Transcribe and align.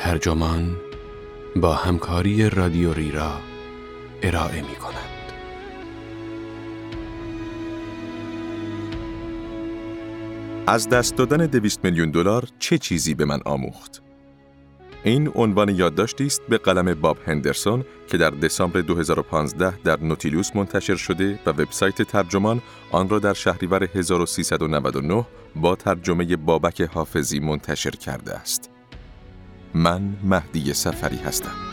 ترجمان 0.00 0.76
با 1.56 1.74
همکاری 1.74 2.50
رادیو 2.50 2.92
ریرا 2.92 3.40
ارائه 4.22 4.62
می 4.62 4.74
کند. 4.74 5.32
از 10.66 10.88
دست 10.88 11.16
دادن 11.16 11.46
دویست 11.46 11.84
میلیون 11.84 12.10
دلار 12.10 12.48
چه 12.58 12.78
چیزی 12.78 13.14
به 13.14 13.24
من 13.24 13.40
آموخت؟ 13.44 14.02
این 15.04 15.32
عنوان 15.34 15.68
یادداشتی 15.68 16.26
است 16.26 16.42
به 16.48 16.58
قلم 16.58 16.94
باب 16.94 17.18
هندرسون 17.26 17.84
که 18.08 18.16
در 18.18 18.30
دسامبر 18.30 18.80
2015 18.80 19.76
در 19.84 20.00
نوتیلوس 20.00 20.56
منتشر 20.56 20.96
شده 20.96 21.38
و 21.46 21.50
وبسایت 21.50 22.02
ترجمان 22.02 22.62
آن 22.90 23.08
را 23.08 23.18
در 23.18 23.34
شهریور 23.34 23.88
1399 23.94 25.26
با 25.56 25.76
ترجمه 25.76 26.36
بابک 26.36 26.80
حافظی 26.80 27.40
منتشر 27.40 27.90
کرده 27.90 28.34
است. 28.34 28.69
من 29.74 30.16
مهدی 30.24 30.74
سفری 30.74 31.16
هستم. 31.16 31.70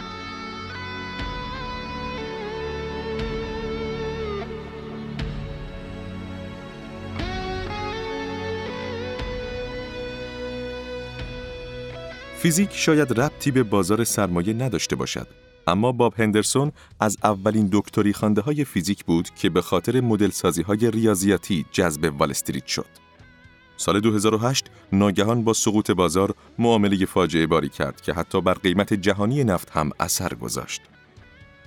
فیزیک 12.37 12.69
شاید 12.73 13.19
ربطی 13.19 13.51
به 13.51 13.63
بازار 13.63 14.03
سرمایه 14.03 14.53
نداشته 14.53 14.95
باشد 14.95 15.27
اما 15.67 15.91
باب 15.91 16.13
هندرسون 16.17 16.71
از 16.99 17.17
اولین 17.23 17.69
دکتری 17.71 18.13
خانده 18.13 18.41
های 18.41 18.65
فیزیک 18.65 19.05
بود 19.05 19.29
که 19.29 19.49
به 19.49 19.61
خاطر 19.61 20.01
مدل 20.01 20.29
سازی 20.29 20.61
های 20.61 20.91
ریاضیاتی 20.91 21.65
جذب 21.71 22.13
وال 22.19 22.29
استریت 22.29 22.67
شد. 22.67 23.06
سال 23.77 23.99
2008 23.99 24.65
ناگهان 24.91 25.43
با 25.43 25.53
سقوط 25.53 25.91
بازار 25.91 26.33
معامله 26.59 27.05
فاجعه 27.05 27.47
باری 27.47 27.69
کرد 27.69 28.01
که 28.01 28.13
حتی 28.13 28.41
بر 28.41 28.53
قیمت 28.53 28.93
جهانی 28.93 29.43
نفت 29.43 29.69
هم 29.69 29.91
اثر 29.99 30.33
گذاشت. 30.33 30.81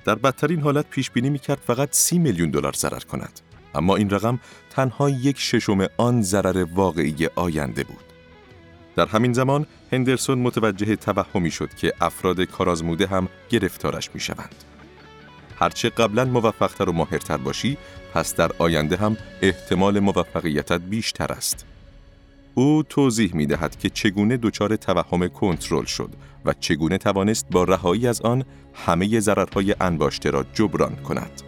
در 0.05 0.15
بدترین 0.15 0.61
حالت 0.61 0.91
پیش 0.91 1.11
بینی 1.11 1.31
می‌کرد 1.31 1.59
فقط 1.67 1.89
سی 1.93 2.19
میلیون 2.19 2.51
دلار 2.51 2.73
ضرر 2.73 2.99
کند. 3.01 3.41
اما 3.75 3.97
این 3.97 4.11
رقم 4.11 4.41
تنها 4.71 5.11
یک 5.11 5.39
ششم 5.39 5.87
آن 5.97 6.23
ضرر 6.23 6.67
واقعی 6.75 7.29
آینده 7.35 7.85
بود. 7.85 8.05
در 8.97 9.07
همین 9.07 9.33
زمان 9.33 9.67
هندرسون 9.93 10.39
متوجه 10.39 10.97
توهمی 10.97 11.51
شد 11.51 11.75
که 11.75 11.93
افراد 12.01 12.41
کارازموده 12.41 13.07
هم 13.07 13.29
گرفتارش 13.49 14.11
می 14.15 14.21
شوند. 14.21 14.55
هرچه 15.59 15.89
قبلا 15.89 16.25
موفقتر 16.25 16.89
و 16.89 16.93
ماهرتر 16.93 17.37
باشی، 17.37 17.77
پس 18.15 18.35
در 18.35 18.51
آینده 18.59 18.97
هم 18.97 19.17
احتمال 19.43 20.01
موفقیتت 20.01 20.81
بیشتر 20.81 21.33
است. 21.33 21.67
او 22.55 22.83
توضیح 22.83 23.35
می 23.35 23.47
دهد 23.47 23.79
که 23.79 23.91
چگونه 23.91 24.37
دچار 24.37 24.77
توهم 24.77 25.29
کنترل 25.29 25.85
شد 25.85 26.11
و 26.45 26.53
چگونه 26.61 26.99
توانست 26.99 27.47
با 27.51 27.65
رهایی 27.65 28.07
از 28.07 28.21
آن 28.21 28.45
همه 28.75 29.21
ضررهای 29.21 29.75
انباشته 29.81 30.31
را 30.31 30.45
جبران 30.55 30.97
کند. 30.97 31.43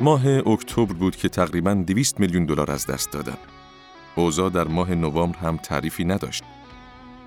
ماه 0.00 0.26
اکتبر 0.26 0.92
بود 0.92 1.16
که 1.16 1.28
تقریبا 1.28 1.74
200 1.74 2.20
میلیون 2.20 2.44
دلار 2.44 2.70
از 2.70 2.86
دست 2.86 3.12
دادم. 3.12 3.38
اوضاع 4.16 4.50
در 4.50 4.68
ماه 4.68 4.94
نوامبر 4.94 5.38
هم 5.38 5.56
تعریفی 5.56 6.04
نداشت. 6.04 6.44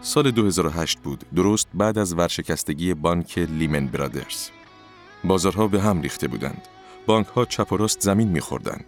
سال 0.04 0.32
2008 0.32 1.00
بود، 1.00 1.24
درست 1.36 1.68
بعد 1.74 1.98
از 1.98 2.14
ورشکستگی 2.14 2.94
بانک 2.94 3.38
لیمن 3.38 3.88
برادرز. 3.88 4.50
بازارها 5.24 5.68
به 5.68 5.82
هم 5.82 6.02
ریخته 6.02 6.28
بودند. 6.28 6.62
بانک 7.06 7.28
ها 7.28 7.46
چپ 7.46 7.72
و 7.72 7.78
راست 7.78 8.02
زمین 8.02 8.28
میخوردند. 8.28 8.86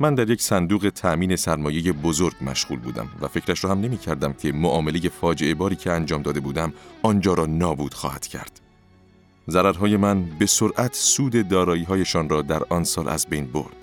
من 0.00 0.14
در 0.14 0.30
یک 0.30 0.42
صندوق 0.42 0.92
تأمین 0.94 1.36
سرمایه 1.36 1.92
بزرگ 1.92 2.34
مشغول 2.42 2.78
بودم 2.78 3.08
و 3.20 3.28
فکرش 3.28 3.64
را 3.64 3.70
هم 3.70 3.80
نمی 3.80 3.98
کردم 3.98 4.32
که 4.32 4.52
معامله 4.52 5.08
فاجعه 5.08 5.54
باری 5.54 5.76
که 5.76 5.92
انجام 5.92 6.22
داده 6.22 6.40
بودم 6.40 6.72
آنجا 7.02 7.34
را 7.34 7.46
نابود 7.46 7.94
خواهد 7.94 8.26
کرد. 8.26 8.60
ضررهای 9.48 9.96
من 9.96 10.24
به 10.38 10.46
سرعت 10.46 10.94
سود 10.94 11.48
دارایی‌هایشان 11.48 12.28
را 12.28 12.42
در 12.42 12.62
آن 12.68 12.84
سال 12.84 13.08
از 13.08 13.26
بین 13.26 13.46
برد. 13.46 13.76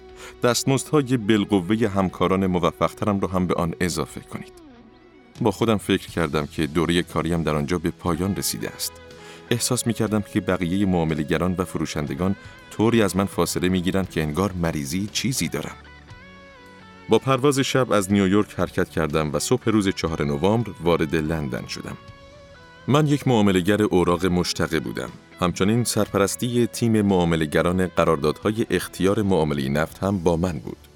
دستمزدهای 0.44 1.18
بالقوه 1.18 1.88
همکاران 1.88 2.48
موفقترم 2.48 3.20
را 3.20 3.28
هم 3.28 3.48
به 3.48 3.54
آن 3.54 3.74
اضافه 3.80 4.22
کنید. 4.22 4.67
با 5.42 5.52
خودم 5.52 5.78
فکر 5.78 6.08
کردم 6.08 6.46
که 6.46 6.68
دوره 6.68 7.02
کاریم 7.02 7.44
در 7.44 7.56
آنجا 7.56 7.78
به 7.78 7.92
پایان 7.92 8.36
رسیده 8.36 8.70
است. 8.70 8.92
احساس 9.50 9.88
می 9.88 9.94
کردم 9.94 10.22
که 10.22 10.42
بقیه 10.42 10.86
معاملگران 10.86 11.56
و 11.58 11.66
فروشندگان 11.66 12.36
طوری 12.72 13.02
از 13.02 13.16
من 13.16 13.26
فاصله 13.26 13.70
می 13.70 13.82
گیرند 13.82 14.10
که 14.10 14.22
انگار 14.22 14.52
مریضی 14.52 15.10
چیزی 15.12 15.48
دارم. 15.48 15.76
با 17.10 17.20
پرواز 17.20 17.60
شب 17.60 17.92
از 17.92 18.12
نیویورک 18.12 18.54
حرکت 18.60 18.90
کردم 18.90 19.34
و 19.34 19.40
صبح 19.40 19.70
روز 19.70 19.90
چهار 19.90 20.24
نوامبر 20.26 20.72
وارد 20.84 21.16
لندن 21.16 21.68
شدم. 21.68 21.98
من 22.88 23.08
یک 23.08 23.28
معاملگر 23.28 23.82
اوراق 23.82 24.26
مشتقه 24.26 24.80
بودم. 24.80 25.10
همچنین 25.40 25.84
سرپرستی 25.84 26.68
تیم 26.68 27.02
معاملگران 27.02 27.88
قراردادهای 27.88 28.66
اختیار 28.70 29.22
معامله 29.22 29.70
نفت 29.70 30.04
هم 30.04 30.20
با 30.20 30.38
من 30.38 30.60
بود. 30.60 30.87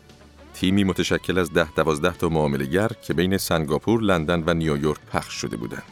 تیمی 0.61 0.83
متشکل 0.83 1.38
از 1.38 1.53
ده 1.53 1.72
دوازده 1.72 2.13
تا 2.13 2.29
معاملگر 2.29 2.91
که 3.01 3.13
بین 3.13 3.38
سنگاپور، 3.38 4.01
لندن 4.01 4.44
و 4.45 4.53
نیویورک 4.53 4.99
پخش 5.13 5.33
شده 5.33 5.57
بودند. 5.57 5.83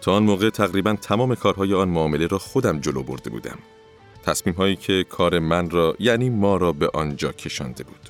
تا 0.00 0.12
آن 0.12 0.22
موقع 0.22 0.50
تقریبا 0.50 0.96
تمام 1.02 1.34
کارهای 1.34 1.74
آن 1.74 1.88
معامله 1.88 2.26
را 2.26 2.38
خودم 2.38 2.80
جلو 2.80 3.02
برده 3.02 3.30
بودم. 3.30 3.58
تصمیم 4.22 4.54
هایی 4.54 4.76
که 4.76 5.04
کار 5.08 5.38
من 5.38 5.70
را 5.70 5.96
یعنی 5.98 6.30
ما 6.30 6.56
را 6.56 6.72
به 6.72 6.90
آنجا 6.94 7.32
کشانده 7.32 7.84
بود. 7.84 8.08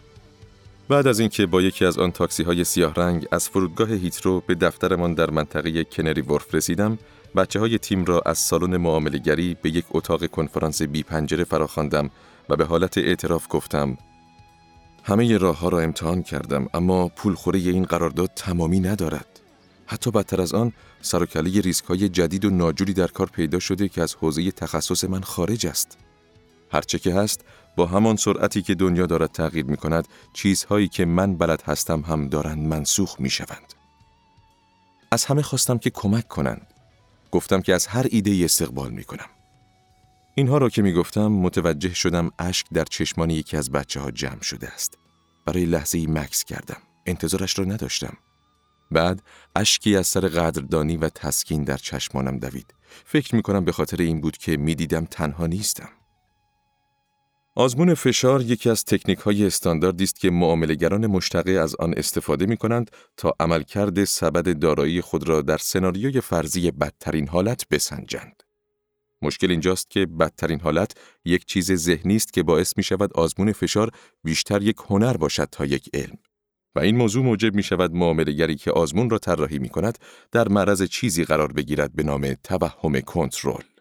بعد 0.88 1.06
از 1.06 1.20
اینکه 1.20 1.47
با 1.47 1.62
یکی 1.62 1.84
از 1.84 1.98
آن 1.98 2.12
تاکسی 2.12 2.42
های 2.42 2.65
سیاه 2.65 2.94
رنگ 2.94 3.26
از 3.32 3.48
فرودگاه 3.48 3.91
هیترو 3.91 4.42
به 4.47 4.54
دفترمان 4.54 5.15
در 5.15 5.30
منطقه 5.30 5.84
کنری 5.84 6.20
ورف 6.20 6.54
رسیدم، 6.54 6.98
بچه 7.36 7.60
های 7.60 7.78
تیم 7.78 8.04
را 8.04 8.22
از 8.26 8.38
سالن 8.38 8.76
معاملگری 8.76 9.56
به 9.62 9.70
یک 9.70 9.84
اتاق 9.91 10.26
کنفرانس 10.26 10.82
بی 10.82 11.03
پنجره 11.03 11.44
فراخواندم 11.44 12.10
و 12.48 12.56
به 12.56 12.65
حالت 12.65 12.98
اعتراف 12.98 13.47
گفتم 13.50 13.98
همه 15.08 15.38
راه 15.38 15.58
ها 15.58 15.69
را 15.69 15.80
امتحان 15.80 16.22
کردم 16.22 16.69
اما 16.74 17.08
پولخوری 17.08 17.70
این 17.70 17.84
قرارداد 17.84 18.30
تمامی 18.36 18.80
ندارد. 18.80 19.41
حتی 19.86 20.10
بدتر 20.10 20.41
از 20.41 20.54
آن 20.54 20.72
سرکله 21.00 21.60
ریسک 21.60 21.84
های 21.84 22.08
جدید 22.08 22.44
و 22.44 22.50
ناجوری 22.50 22.92
در 22.92 23.06
کار 23.06 23.26
پیدا 23.26 23.58
شده 23.58 23.88
که 23.88 24.02
از 24.02 24.14
حوزه 24.14 24.50
تخصص 24.50 25.04
من 25.04 25.20
خارج 25.20 25.66
است. 25.66 25.98
هرچه 26.72 26.98
که 26.98 27.14
هست 27.14 27.41
با 27.76 27.86
همان 27.86 28.16
سرعتی 28.16 28.62
که 28.62 28.74
دنیا 28.74 29.06
دارد 29.06 29.32
تغییر 29.32 29.64
می 29.64 29.76
کند 29.76 30.08
چیزهایی 30.32 30.88
که 30.88 31.04
من 31.04 31.36
بلد 31.36 31.62
هستم 31.62 32.00
هم 32.00 32.28
دارند 32.28 32.66
منسوخ 32.66 33.20
می 33.20 33.30
شوند. 33.30 33.74
از 35.10 35.24
همه 35.24 35.42
خواستم 35.42 35.78
که 35.78 35.91
کمک 35.91 36.28
کنند. 36.28 36.66
گفتم 37.30 37.60
که 37.60 37.74
از 37.74 37.86
هر 37.86 38.06
ایده 38.10 38.44
استقبال 38.44 38.91
می 38.91 39.04
کنم. 39.04 39.38
اینها 40.38 40.59
را 40.59 40.69
که 40.69 40.82
می 40.82 40.93
گفتم 40.93 41.26
متوجه 41.26 41.94
شدم 41.94 42.31
اشک 42.38 42.66
در 42.72 42.84
چشمان 42.84 43.31
یکی 43.31 43.56
از 43.56 43.72
بچه 43.72 44.00
ها 44.00 44.10
جمع 44.10 44.43
شده 44.43 44.69
است. 44.69 44.99
برای 45.47 45.65
لحظه 45.65 45.99
ای 45.99 46.06
مکس 46.06 46.44
کردم. 46.44 46.76
انتظارش 47.06 47.59
را 47.59 47.65
نداشتم. 47.65 48.16
بعد 48.91 49.22
اشکی 49.56 49.97
از 49.97 50.06
سر 50.06 50.21
قدردانی 50.21 50.97
و 50.97 51.09
تسکین 51.09 51.65
در 51.65 51.77
چشمانم 51.77 52.38
دوید. 52.38 52.75
فکر 53.04 53.34
می 53.34 53.43
کنم 53.43 53.65
به 53.65 53.72
خاطر 53.72 54.03
این 54.03 54.21
بود 54.21 54.37
که 54.37 54.56
می 54.56 54.75
دیدم 54.75 55.04
تنها 55.04 55.47
نیستم. 55.47 55.88
آزمون 57.56 57.94
فشار 57.94 58.43
یکی 58.43 58.71
از 58.71 58.84
تکنیک 58.84 59.18
های 59.18 59.47
استانداردی 59.47 60.04
است 60.04 60.21
که 60.21 60.30
معاملهگران 60.30 61.07
مشتقه 61.07 61.53
از 61.53 61.77
آن 61.77 61.95
استفاده 61.97 62.47
می 62.47 62.57
کنند 62.57 62.91
تا 63.16 63.33
عملکرد 63.41 64.04
سبد 64.04 64.59
دارایی 64.59 65.01
خود 65.01 65.28
را 65.28 65.42
در 65.42 65.59
سناریوی 65.59 66.21
فرضی 66.21 66.71
بدترین 66.71 67.28
حالت 67.28 67.68
بسنجند. 67.71 68.47
مشکل 69.22 69.50
اینجاست 69.50 69.91
که 69.91 70.06
بدترین 70.06 70.60
حالت 70.60 70.92
یک 71.24 71.44
چیز 71.44 71.72
ذهنی 71.72 72.16
است 72.16 72.32
که 72.32 72.42
باعث 72.42 72.76
می 72.76 72.82
شود 72.82 73.12
آزمون 73.12 73.53
فشار 73.53 73.91
بیشتر 74.24 74.62
یک 74.62 74.76
هنر 74.88 75.16
باشد 75.16 75.48
تا 75.53 75.65
یک 75.65 75.91
علم. 75.94 76.18
و 76.74 76.80
این 76.80 76.97
موضوع 76.97 77.24
موجب 77.24 77.54
می 77.54 77.62
شود 77.62 77.94
معاملهگری 77.94 78.56
که 78.56 78.70
آزمون 78.70 79.10
را 79.10 79.18
طراحی 79.18 79.59
می 79.59 79.68
کند 79.68 79.98
در 80.32 80.48
معرض 80.48 80.82
چیزی 80.82 81.24
قرار 81.24 81.53
بگیرد 81.53 81.92
به 81.94 82.03
نام 82.03 82.34
توهم 82.34 83.00
کنترل. 83.00 83.78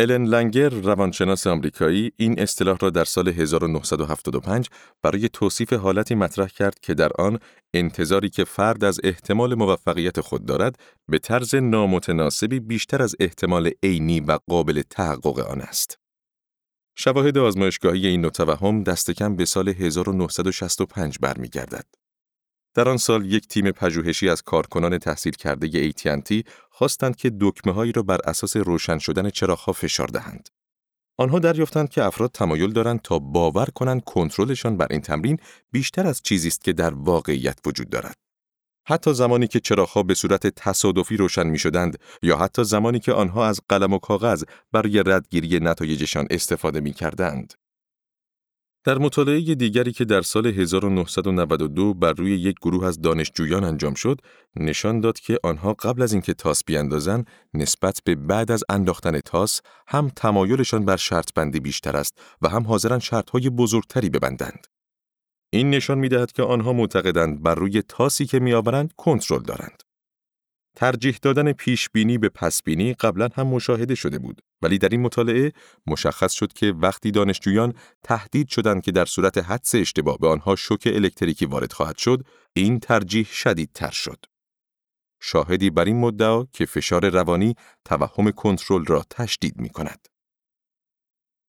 الن 0.00 0.24
لنگر 0.24 0.68
روانشناس 0.68 1.46
آمریکایی 1.46 2.12
این 2.16 2.40
اصطلاح 2.40 2.78
را 2.80 2.90
در 2.90 3.04
سال 3.04 3.28
1975 3.28 4.68
برای 5.02 5.28
توصیف 5.28 5.72
حالتی 5.72 6.14
مطرح 6.14 6.48
کرد 6.48 6.78
که 6.80 6.94
در 6.94 7.10
آن 7.18 7.38
انتظاری 7.74 8.30
که 8.30 8.44
فرد 8.44 8.84
از 8.84 9.00
احتمال 9.04 9.54
موفقیت 9.54 10.20
خود 10.20 10.44
دارد 10.44 10.78
به 11.08 11.18
طرز 11.18 11.54
نامتناسبی 11.54 12.60
بیشتر 12.60 13.02
از 13.02 13.16
احتمال 13.20 13.70
عینی 13.82 14.20
و 14.20 14.38
قابل 14.48 14.82
تحقق 14.90 15.38
آن 15.38 15.60
است. 15.60 15.98
شواهد 16.96 17.38
آزمایشگاهی 17.38 18.06
این 18.06 18.20
نوع 18.20 18.30
توهم 18.30 18.82
دست 18.82 19.10
کم 19.10 19.36
به 19.36 19.44
سال 19.44 19.68
1965 19.68 21.18
برمیگردد. 21.18 21.84
در 22.74 22.88
آن 22.88 22.96
سال 22.96 23.32
یک 23.32 23.48
تیم 23.48 23.70
پژوهشی 23.70 24.28
از 24.28 24.42
کارکنان 24.42 24.98
تحصیل 24.98 25.32
کرده 25.32 25.90
AT&T 25.90 26.42
خواستند 26.70 27.16
که 27.16 27.32
دکمه 27.40 27.72
هایی 27.72 27.92
را 27.92 28.02
بر 28.02 28.18
اساس 28.24 28.56
روشن 28.56 28.98
شدن 28.98 29.30
چراغها 29.30 29.72
فشار 29.72 30.06
دهند. 30.06 30.48
آنها 31.18 31.38
دریافتند 31.38 31.88
که 31.88 32.04
افراد 32.04 32.30
تمایل 32.32 32.72
دارند 32.72 33.02
تا 33.02 33.18
باور 33.18 33.66
کنند 33.74 34.04
کنترلشان 34.04 34.76
بر 34.76 34.86
این 34.90 35.00
تمرین 35.00 35.36
بیشتر 35.72 36.06
از 36.06 36.22
چیزی 36.22 36.48
است 36.48 36.64
که 36.64 36.72
در 36.72 36.94
واقعیت 36.94 37.58
وجود 37.66 37.90
دارد. 37.90 38.14
حتی 38.86 39.14
زمانی 39.14 39.46
که 39.46 39.60
چراغها 39.60 40.02
به 40.02 40.14
صورت 40.14 40.46
تصادفی 40.46 41.16
روشن 41.16 41.46
می 41.46 41.58
شدند 41.58 41.98
یا 42.22 42.36
حتی 42.36 42.64
زمانی 42.64 42.98
که 42.98 43.12
آنها 43.12 43.46
از 43.46 43.60
قلم 43.68 43.92
و 43.92 43.98
کاغذ 43.98 44.44
برای 44.72 45.02
ردگیری 45.06 45.60
نتایجشان 45.60 46.26
استفاده 46.30 46.80
می 46.80 46.92
کردند. 46.92 47.54
در 48.84 48.98
مطالعه 48.98 49.54
دیگری 49.54 49.92
که 49.92 50.04
در 50.04 50.22
سال 50.22 50.46
1992 50.46 51.94
بر 51.94 52.12
روی 52.12 52.36
یک 52.36 52.56
گروه 52.62 52.86
از 52.86 53.00
دانشجویان 53.00 53.64
انجام 53.64 53.94
شد، 53.94 54.20
نشان 54.56 55.00
داد 55.00 55.20
که 55.20 55.38
آنها 55.42 55.72
قبل 55.72 56.02
از 56.02 56.12
اینکه 56.12 56.34
تاس 56.34 56.64
بیاندازند، 56.64 57.26
نسبت 57.54 58.00
به 58.04 58.14
بعد 58.14 58.50
از 58.50 58.64
انداختن 58.68 59.20
تاس، 59.20 59.60
هم 59.88 60.10
تمایلشان 60.16 60.84
بر 60.84 60.96
شرط 60.96 61.34
بندی 61.34 61.60
بیشتر 61.60 61.96
است 61.96 62.20
و 62.42 62.48
هم 62.48 62.62
حاضرن 62.62 62.98
شرطهای 62.98 63.50
بزرگتری 63.50 64.10
ببندند. 64.10 64.66
این 65.52 65.70
نشان 65.70 65.98
می 65.98 66.08
دهد 66.08 66.32
که 66.32 66.42
آنها 66.42 66.72
معتقدند 66.72 67.42
بر 67.42 67.54
روی 67.54 67.82
تاسی 67.82 68.26
که 68.26 68.38
میآورند 68.38 68.92
کنترل 68.96 69.42
دارند. 69.42 69.82
ترجیح 70.76 71.18
دادن 71.22 71.52
پیش 71.52 71.88
بینی 71.90 72.18
به 72.18 72.28
پس 72.28 72.62
بینی 72.62 72.94
قبلا 72.94 73.28
هم 73.34 73.46
مشاهده 73.46 73.94
شده 73.94 74.18
بود 74.18 74.42
ولی 74.62 74.78
در 74.78 74.88
این 74.88 75.00
مطالعه 75.00 75.52
مشخص 75.86 76.32
شد 76.32 76.52
که 76.52 76.74
وقتی 76.78 77.10
دانشجویان 77.10 77.74
تهدید 78.02 78.48
شدند 78.48 78.82
که 78.82 78.92
در 78.92 79.04
صورت 79.04 79.38
حدس 79.38 79.74
اشتباه 79.74 80.18
به 80.18 80.28
آنها 80.28 80.56
شوک 80.56 80.82
الکتریکی 80.86 81.46
وارد 81.46 81.72
خواهد 81.72 81.96
شد 81.96 82.24
این 82.52 82.80
ترجیح 82.80 83.26
شدیدتر 83.30 83.90
شد 83.90 84.24
شاهدی 85.20 85.70
بر 85.70 85.84
این 85.84 85.96
مدعا 85.96 86.44
که 86.44 86.66
فشار 86.66 87.08
روانی 87.08 87.54
توهم 87.84 88.30
کنترل 88.30 88.84
را 88.84 89.04
تشدید 89.10 89.60
می 89.60 89.68
کند. 89.68 90.08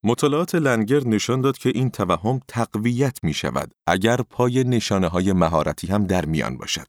مطالعات 0.04 0.56
لنگر 0.56 1.00
نشان 1.08 1.42
داد 1.42 1.58
که 1.58 1.72
این 1.76 1.90
توهم 1.90 2.40
تقویت 2.48 3.24
می 3.24 3.34
شود 3.34 3.74
اگر 3.88 4.18
پای 4.18 4.64
نشانه 4.64 5.08
های 5.08 5.34
مهارتی 5.34 5.88
هم 5.88 6.08
در 6.08 6.26
میان 6.26 6.58
باشد. 6.58 6.88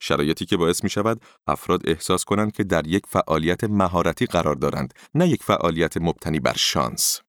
شرایطی 0.00 0.46
که 0.46 0.56
باعث 0.56 0.84
می 0.84 0.90
شود 0.90 1.22
افراد 1.46 1.88
احساس 1.88 2.24
کنند 2.24 2.52
که 2.52 2.64
در 2.64 2.86
یک 2.86 3.02
فعالیت 3.08 3.64
مهارتی 3.64 4.26
قرار 4.26 4.54
دارند 4.54 4.94
نه 5.14 5.28
یک 5.28 5.42
فعالیت 5.42 5.96
مبتنی 5.96 6.40
بر 6.40 6.56
شانس. 6.56 7.20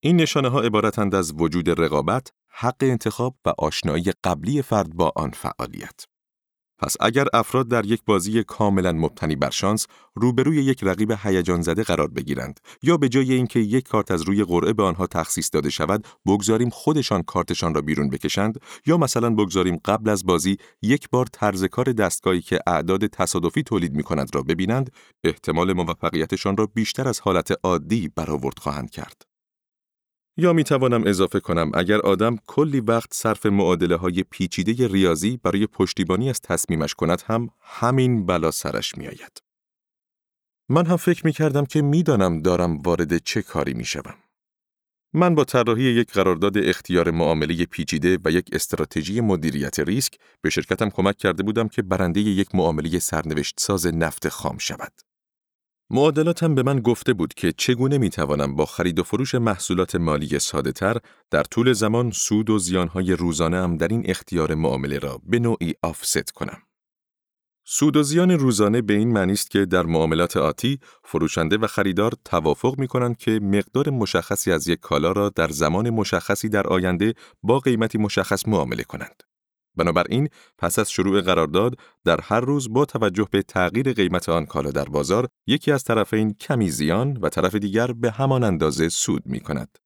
این 0.00 0.16
نشانه 0.16 0.48
ها 0.48 0.60
عبارتند 0.60 1.14
از 1.14 1.32
وجود 1.36 1.80
رقابت، 1.80 2.32
حق 2.48 2.76
انتخاب 2.80 3.36
و 3.44 3.52
آشنایی 3.58 4.12
قبلی 4.24 4.62
فرد 4.62 4.94
با 4.94 5.12
آن 5.16 5.30
فعالیت. 5.30 6.04
پس 6.78 6.96
اگر 7.00 7.26
افراد 7.32 7.68
در 7.68 7.86
یک 7.86 8.02
بازی 8.06 8.44
کاملا 8.44 8.92
مبتنی 8.92 9.36
بر 9.36 9.50
شانس 9.50 9.86
روبروی 10.14 10.56
یک 10.56 10.84
رقیب 10.84 11.14
هیجان 11.22 11.62
زده 11.62 11.82
قرار 11.82 12.08
بگیرند 12.08 12.60
یا 12.82 12.96
به 12.96 13.08
جای 13.08 13.32
اینکه 13.32 13.60
یک 13.60 13.88
کارت 13.88 14.10
از 14.10 14.22
روی 14.22 14.44
قرعه 14.44 14.72
به 14.72 14.82
آنها 14.82 15.06
تخصیص 15.06 15.50
داده 15.52 15.70
شود 15.70 16.06
بگذاریم 16.26 16.70
خودشان 16.70 17.22
کارتشان 17.22 17.74
را 17.74 17.80
بیرون 17.80 18.10
بکشند 18.10 18.60
یا 18.86 18.96
مثلا 18.96 19.30
بگذاریم 19.30 19.80
قبل 19.84 20.10
از 20.10 20.26
بازی 20.26 20.56
یک 20.82 21.10
بار 21.10 21.26
طرز 21.26 21.64
کار 21.64 21.92
دستگاهی 21.92 22.40
که 22.40 22.58
اعداد 22.66 23.06
تصادفی 23.06 23.62
تولید 23.62 23.94
می 23.94 24.02
کند 24.02 24.34
را 24.34 24.42
ببینند 24.42 24.90
احتمال 25.24 25.72
موفقیتشان 25.72 26.56
را 26.56 26.66
بیشتر 26.66 27.08
از 27.08 27.20
حالت 27.20 27.52
عادی 27.62 28.10
برآورد 28.16 28.58
خواهند 28.58 28.90
کرد. 28.90 29.35
یا 30.36 30.52
می 30.52 30.64
توانم 30.64 31.06
اضافه 31.06 31.40
کنم 31.40 31.70
اگر 31.74 32.00
آدم 32.00 32.36
کلی 32.46 32.80
وقت 32.80 33.14
صرف 33.14 33.46
معادله 33.46 33.96
های 33.96 34.22
پیچیده 34.22 34.88
ریاضی 34.88 35.36
برای 35.36 35.66
پشتیبانی 35.66 36.30
از 36.30 36.40
تصمیمش 36.40 36.94
کند 36.94 37.22
هم 37.26 37.48
همین 37.60 38.26
بلا 38.26 38.50
سرش 38.50 38.98
می 38.98 39.06
آید. 39.06 39.42
من 40.68 40.86
هم 40.86 40.96
فکر 40.96 41.26
می 41.26 41.32
کردم 41.32 41.64
که 41.64 41.82
می‌دانم 41.82 42.42
دارم 42.42 42.78
وارد 42.78 43.18
چه 43.18 43.42
کاری 43.42 43.74
می 43.74 43.84
شوم. 43.84 44.14
من 45.12 45.34
با 45.34 45.44
طراحی 45.44 45.82
یک 45.82 46.12
قرارداد 46.12 46.58
اختیار 46.58 47.10
معامله 47.10 47.64
پیچیده 47.64 48.18
و 48.24 48.30
یک 48.30 48.48
استراتژی 48.52 49.20
مدیریت 49.20 49.80
ریسک 49.80 50.14
به 50.42 50.50
شرکتم 50.50 50.90
کمک 50.90 51.16
کرده 51.16 51.42
بودم 51.42 51.68
که 51.68 51.82
برنده 51.82 52.20
یک 52.20 52.54
معامله 52.54 52.98
سرنوشت 52.98 53.60
ساز 53.60 53.86
نفت 53.86 54.28
خام 54.28 54.58
شود. 54.58 55.05
معادلاتم 55.90 56.54
به 56.54 56.62
من 56.62 56.80
گفته 56.80 57.12
بود 57.12 57.34
که 57.34 57.52
چگونه 57.52 57.98
می 57.98 58.10
توانم 58.10 58.54
با 58.54 58.66
خرید 58.66 58.98
و 58.98 59.02
فروش 59.02 59.34
محصولات 59.34 59.96
مالی 59.96 60.38
ساده 60.38 60.72
تر 60.72 60.96
در 61.30 61.42
طول 61.42 61.72
زمان 61.72 62.10
سود 62.10 62.50
و 62.50 62.58
زیانهای 62.58 63.12
روزانه 63.12 63.56
هم 63.56 63.76
در 63.76 63.88
این 63.88 64.02
اختیار 64.06 64.54
معامله 64.54 64.98
را 64.98 65.20
به 65.24 65.38
نوعی 65.38 65.74
آفست 65.82 66.30
کنم. 66.30 66.58
سود 67.64 67.96
و 67.96 68.02
زیان 68.02 68.30
روزانه 68.30 68.82
به 68.82 68.94
این 68.94 69.12
معنی 69.12 69.32
است 69.32 69.50
که 69.50 69.64
در 69.64 69.82
معاملات 69.82 70.36
آتی 70.36 70.78
فروشنده 71.04 71.58
و 71.58 71.66
خریدار 71.66 72.12
توافق 72.24 72.78
می 72.78 72.88
کنند 72.88 73.16
که 73.16 73.30
مقدار 73.30 73.90
مشخصی 73.90 74.52
از 74.52 74.68
یک 74.68 74.80
کالا 74.80 75.12
را 75.12 75.28
در 75.28 75.48
زمان 75.48 75.90
مشخصی 75.90 76.48
در 76.48 76.66
آینده 76.66 77.14
با 77.42 77.58
قیمتی 77.58 77.98
مشخص 77.98 78.48
معامله 78.48 78.82
کنند. 78.82 79.22
بنابراین 79.76 80.28
پس 80.58 80.78
از 80.78 80.90
شروع 80.90 81.20
قرارداد 81.20 81.74
در 82.04 82.20
هر 82.20 82.40
روز 82.40 82.72
با 82.72 82.84
توجه 82.84 83.28
به 83.30 83.42
تغییر 83.42 83.92
قیمت 83.92 84.28
آن 84.28 84.46
کالا 84.46 84.70
در 84.70 84.84
بازار 84.84 85.28
یکی 85.46 85.72
از 85.72 85.84
طرفین 85.84 86.34
کمی 86.34 86.70
زیان 86.70 87.16
و 87.16 87.28
طرف 87.28 87.54
دیگر 87.54 87.86
به 87.92 88.10
همان 88.10 88.44
اندازه 88.44 88.88
سود 88.88 89.22
می 89.26 89.40
کند. 89.40 89.78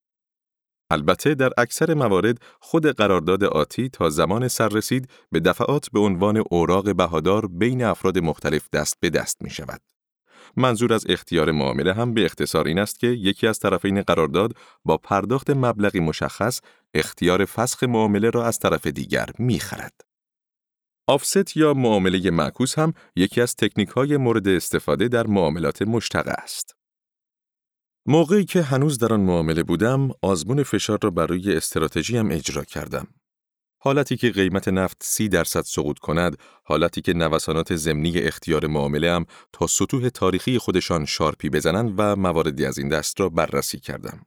البته 0.91 1.35
در 1.35 1.51
اکثر 1.59 1.95
موارد 1.95 2.39
خود 2.61 2.87
قرارداد 2.87 3.45
آتی 3.45 3.89
تا 3.89 4.11
زمان 4.11 4.49
سر 4.49 4.69
رسید 4.69 5.11
به 5.33 5.41
دفعات 5.41 5.91
به 5.93 6.01
عنوان 6.01 6.43
اوراق 6.51 6.97
بهادار 6.97 7.47
بین 7.47 7.85
افراد 7.85 8.19
مختلف 8.19 8.71
دست 8.71 8.97
به 9.01 9.11
دست 9.11 9.43
می 9.43 9.51
شود. 9.51 9.90
منظور 10.57 10.93
از 10.93 11.07
اختیار 11.09 11.51
معامله 11.53 11.93
هم 11.93 12.15
به 12.15 12.25
اختصار 12.25 12.67
این 12.69 12.79
است 12.79 13.01
که 13.01 13.07
یکی 13.07 13.47
از 13.47 13.59
طرفین 13.59 14.03
قرارداد 14.03 14.57
با 14.85 14.97
پرداخت 14.97 15.51
مبلغی 15.51 16.01
مشخص 16.01 16.61
اختیار 16.95 17.45
فسخ 17.45 17.83
معامله 17.83 18.31
را 18.31 18.47
از 18.47 18.59
طرف 18.59 18.87
دیگر 18.87 19.27
می‌خرد. 19.39 20.01
آفست 21.07 21.57
یا 21.57 21.75
معامله 21.75 22.31
معکوس 22.31 22.79
هم 22.79 22.95
یکی 23.17 23.41
از 23.41 23.57
تکنیک 23.57 23.89
های 23.89 24.17
مورد 24.17 24.49
استفاده 24.49 25.09
در 25.09 25.27
معاملات 25.27 25.83
مشتقه 25.83 26.31
است. 26.31 26.77
موقعی 28.07 28.45
که 28.45 28.63
هنوز 28.63 28.99
در 28.99 29.13
آن 29.13 29.21
معامله 29.21 29.63
بودم، 29.63 30.09
آزمون 30.23 30.63
فشار 30.63 30.99
را 31.03 31.11
برای 31.11 31.57
استراتژی 31.57 32.19
اجرا 32.19 32.65
کردم. 32.65 33.07
حالتی 33.83 34.17
که 34.17 34.31
قیمت 34.31 34.69
نفت 34.69 34.97
سی 35.01 35.29
درصد 35.29 35.63
سقوط 35.63 35.99
کند، 35.99 36.37
حالتی 36.65 37.01
که 37.01 37.13
نوسانات 37.13 37.77
زمینی 37.77 38.19
اختیار 38.19 38.67
معامله 38.67 39.13
هم 39.13 39.27
تا 39.53 39.67
سطوح 39.67 40.09
تاریخی 40.09 40.59
خودشان 40.59 41.05
شارپی 41.05 41.51
بزنند 41.51 41.95
و 41.97 42.17
مواردی 42.17 42.67
از 42.67 42.79
این 42.79 42.89
دست 42.89 43.21
را 43.21 43.29
بررسی 43.29 43.79
کردم. 43.79 44.27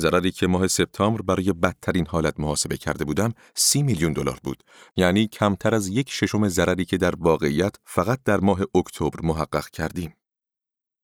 ضرری 0.00 0.30
که 0.30 0.46
ماه 0.46 0.66
سپتامبر 0.66 1.22
برای 1.22 1.52
بدترین 1.52 2.06
حالت 2.06 2.40
محاسبه 2.40 2.76
کرده 2.76 3.04
بودم 3.04 3.32
سی 3.54 3.82
میلیون 3.82 4.12
دلار 4.12 4.40
بود 4.44 4.62
یعنی 4.96 5.26
کمتر 5.26 5.74
از 5.74 5.88
یک 5.88 6.10
ششم 6.10 6.48
ضرری 6.48 6.84
که 6.84 6.96
در 6.96 7.14
واقعیت 7.16 7.76
فقط 7.84 8.20
در 8.24 8.40
ماه 8.40 8.60
اکتبر 8.74 9.20
محقق 9.22 9.68
کردیم 9.68 10.14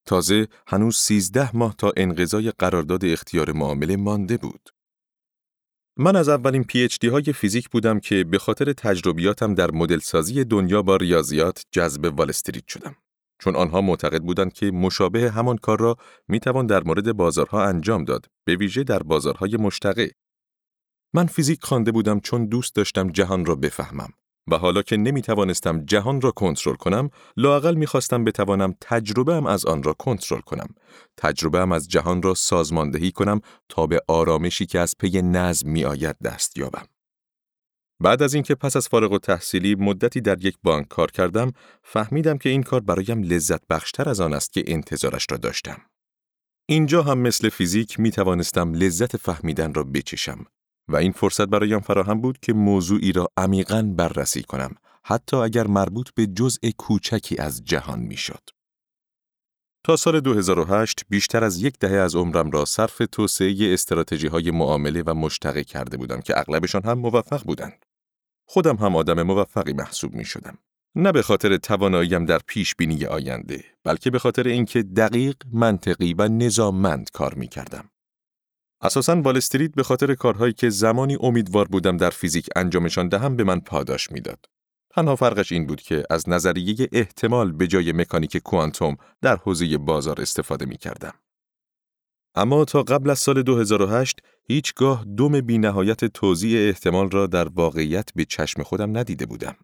تازه 0.06 0.49
هنوز 0.66 0.97
سیزده 0.97 1.56
ماه 1.56 1.75
تا 1.78 1.92
انقضای 1.97 2.52
قرارداد 2.59 3.04
اختیار 3.04 3.52
معامله 3.52 3.97
مانده 3.97 4.37
بود 4.37 4.70
من 6.02 6.16
از 6.16 6.28
اولین 6.28 6.64
PhD 6.64 7.09
های 7.09 7.23
فیزیک 7.23 7.69
بودم 7.69 8.00
که 8.00 8.25
به 8.25 8.38
خاطر 8.38 8.73
تجربیاتم 8.73 9.54
در 9.54 9.71
مدل 9.71 9.99
سازی 9.99 10.45
دنیا 10.45 10.83
با 10.83 10.97
ریاضیات 10.97 11.64
جذب 11.71 12.12
وال 12.19 12.28
استریت 12.28 12.69
شدم. 12.69 12.97
چون 13.38 13.57
آنها 13.57 13.80
معتقد 13.80 14.23
بودند 14.23 14.52
که 14.52 14.71
مشابه 14.71 15.30
همان 15.30 15.57
کار 15.57 15.80
را 15.80 15.97
می 16.28 16.40
توان 16.40 16.66
در 16.66 16.83
مورد 16.85 17.12
بازارها 17.12 17.64
انجام 17.64 18.04
داد، 18.04 18.26
به 18.45 18.57
ویژه 18.57 18.85
در 18.85 19.02
بازارهای 19.02 19.57
مشتقه. 19.57 20.11
من 21.14 21.26
فیزیک 21.26 21.59
خوانده 21.62 21.92
بودم 21.92 22.21
چون 22.21 22.47
دوست 22.47 22.75
داشتم 22.75 23.11
جهان 23.11 23.45
را 23.45 23.54
بفهمم 23.54 24.12
و 24.50 24.59
حالا 24.59 24.82
که 24.82 24.97
نمی 24.97 25.23
توانستم 25.23 25.85
جهان 25.85 26.20
را 26.20 26.30
کنترل 26.30 26.75
کنم، 26.75 27.11
لاقل 27.37 27.75
می 27.75 27.87
خواستم 27.87 28.25
بتوانم 28.25 28.75
تجربه 28.80 29.35
ام 29.35 29.47
از 29.47 29.66
آن 29.66 29.82
را 29.82 29.92
کنترل 29.92 30.40
کنم. 30.40 30.68
تجربه 31.16 31.59
ام 31.59 31.73
از 31.73 31.88
جهان 31.88 32.23
را 32.23 32.35
سازماندهی 32.35 33.12
کنم 33.12 33.40
تا 33.68 33.87
به 33.87 34.00
آرامشی 34.09 34.66
که 34.66 34.78
از 34.78 34.94
پی 34.99 35.23
نظم 35.23 35.70
می 35.70 35.85
آید 35.85 36.16
دست 36.25 36.59
یابم. 36.59 36.87
بعد 38.02 38.23
از 38.23 38.35
اینکه 38.35 38.54
پس 38.54 38.76
از 38.76 38.88
فارغ 38.88 39.12
و 39.12 39.18
تحصیلی 39.18 39.75
مدتی 39.75 40.20
در 40.20 40.44
یک 40.44 40.56
بانک 40.62 40.88
کار 40.88 41.11
کردم، 41.11 41.52
فهمیدم 41.82 42.38
که 42.38 42.49
این 42.49 42.62
کار 42.62 42.80
برایم 42.80 43.23
لذت 43.23 43.66
بخشتر 43.70 44.09
از 44.09 44.20
آن 44.20 44.32
است 44.32 44.52
که 44.52 44.64
انتظارش 44.66 45.26
را 45.30 45.37
داشتم. 45.37 45.80
اینجا 46.68 47.02
هم 47.02 47.18
مثل 47.18 47.49
فیزیک 47.49 48.00
می 48.00 48.11
توانستم 48.11 48.75
لذت 48.75 49.16
فهمیدن 49.16 49.75
را 49.75 49.85
بچشم 49.85 50.47
و 50.90 50.97
این 50.97 51.12
فرصت 51.12 51.47
برایم 51.47 51.80
فراهم 51.80 52.20
بود 52.20 52.38
که 52.38 52.52
موضوعی 52.52 53.12
را 53.12 53.28
عمیقا 53.37 53.82
بررسی 53.97 54.42
کنم 54.42 54.75
حتی 55.04 55.37
اگر 55.37 55.66
مربوط 55.66 56.09
به 56.14 56.26
جزء 56.26 56.70
کوچکی 56.78 57.37
از 57.38 57.64
جهان 57.64 57.99
می‌شد. 57.99 58.50
تا 59.85 59.97
سال 59.97 60.20
2008 60.20 61.04
بیشتر 61.09 61.44
از 61.44 61.62
یک 61.62 61.78
دهه 61.78 61.97
از 61.97 62.16
عمرم 62.16 62.50
را 62.50 62.64
صرف 62.64 63.02
توسعه 63.12 63.75
استراتژی 63.75 64.26
های 64.26 64.50
معامله 64.50 65.02
و 65.06 65.14
مشتقه 65.14 65.64
کرده 65.64 65.97
بودم 65.97 66.20
که 66.20 66.38
اغلبشان 66.38 66.82
هم 66.85 66.99
موفق 66.99 67.44
بودند. 67.44 67.87
خودم 68.49 68.76
هم 68.76 68.97
آدم 68.97 69.23
موفقی 69.23 69.73
محسوب 69.73 70.14
می 70.14 70.25
شدم. 70.25 70.59
نه 70.94 71.12
به 71.12 71.23
خاطر 71.23 71.56
تواناییم 71.56 72.25
در 72.25 72.38
پیش 72.47 72.75
بینی 72.75 73.06
آینده، 73.06 73.64
بلکه 73.85 74.11
به 74.11 74.18
خاطر 74.18 74.47
اینکه 74.49 74.82
دقیق، 74.82 75.37
منطقی 75.52 76.14
و 76.18 76.28
نظاممند 76.28 77.11
کار 77.12 77.35
می 77.35 77.49
کردم. 77.49 77.90
اساساً 78.82 79.20
وال 79.20 79.37
استریت 79.37 79.75
به 79.75 79.82
خاطر 79.82 80.14
کارهایی 80.14 80.52
که 80.52 80.70
زمانی 80.70 81.16
امیدوار 81.20 81.68
بودم 81.68 81.96
در 81.96 82.10
فیزیک 82.10 82.49
انجامشان 82.56 83.08
دهم 83.08 83.37
به 83.37 83.44
من 83.44 83.60
پاداش 83.60 84.12
می‌داد. 84.12 84.46
تنها 84.90 85.16
فرقش 85.16 85.52
این 85.52 85.66
بود 85.66 85.80
که 85.80 86.04
از 86.10 86.28
نظریه 86.28 86.88
احتمال 86.92 87.52
به 87.52 87.66
جای 87.66 87.92
مکانیک 87.92 88.37
کوانتوم 88.37 88.96
در 89.22 89.37
حوزه 89.37 89.78
بازار 89.78 90.20
استفاده 90.20 90.66
می 90.66 90.76
کردم. 90.76 91.14
اما 92.34 92.64
تا 92.64 92.82
قبل 92.82 93.10
از 93.10 93.18
سال 93.18 93.42
2008 93.42 94.20
هیچگاه 94.49 95.04
دوم 95.04 95.40
بی 95.40 95.58
نهایت 95.58 96.04
توضیح 96.04 96.68
احتمال 96.68 97.10
را 97.10 97.26
در 97.26 97.49
واقعیت 97.49 98.10
به 98.14 98.25
چشم 98.25 98.62
خودم 98.62 98.99
ندیده 98.99 99.26
بودم 99.26 99.56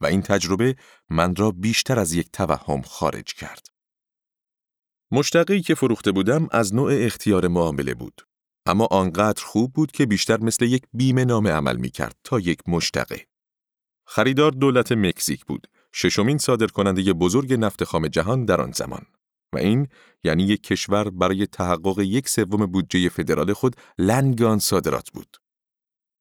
و 0.00 0.06
این 0.06 0.22
تجربه 0.22 0.76
من 1.10 1.36
را 1.36 1.50
بیشتر 1.50 1.98
از 1.98 2.12
یک 2.12 2.30
توهم 2.32 2.82
خارج 2.82 3.34
کرد. 3.34 3.66
مشتقی 5.10 5.60
که 5.60 5.74
فروخته 5.74 6.12
بودم 6.12 6.48
از 6.50 6.74
نوع 6.74 6.92
اختیار 6.94 7.48
معامله 7.48 7.94
بود. 7.94 8.22
اما 8.66 8.88
آنقدر 8.90 9.44
خوب 9.44 9.72
بود 9.72 9.92
که 9.92 10.06
بیشتر 10.06 10.40
مثل 10.40 10.64
یک 10.64 10.82
بیمه 10.92 11.24
نامه 11.24 11.50
عمل 11.50 11.76
می 11.76 11.90
کرد 11.90 12.16
تا 12.24 12.40
یک 12.40 12.58
مشتقه. 12.68 13.26
خریدار 14.06 14.50
دولت 14.50 14.92
مکزیک 14.92 15.44
بود، 15.44 15.66
ششمین 15.92 16.38
صادرکننده 16.38 17.12
بزرگ 17.12 17.52
نفت 17.52 17.84
خام 17.84 18.08
جهان 18.08 18.44
در 18.44 18.60
آن 18.60 18.72
زمان. 18.72 19.06
و 19.52 19.58
این 19.58 19.88
یعنی 20.24 20.42
یک 20.42 20.62
کشور 20.62 21.10
برای 21.10 21.46
تحقق 21.46 21.98
یک 21.98 22.28
سوم 22.28 22.66
بودجه 22.66 23.08
فدرال 23.08 23.52
خود 23.52 23.76
لنگان 23.98 24.58
صادرات 24.58 25.10
بود. 25.10 25.36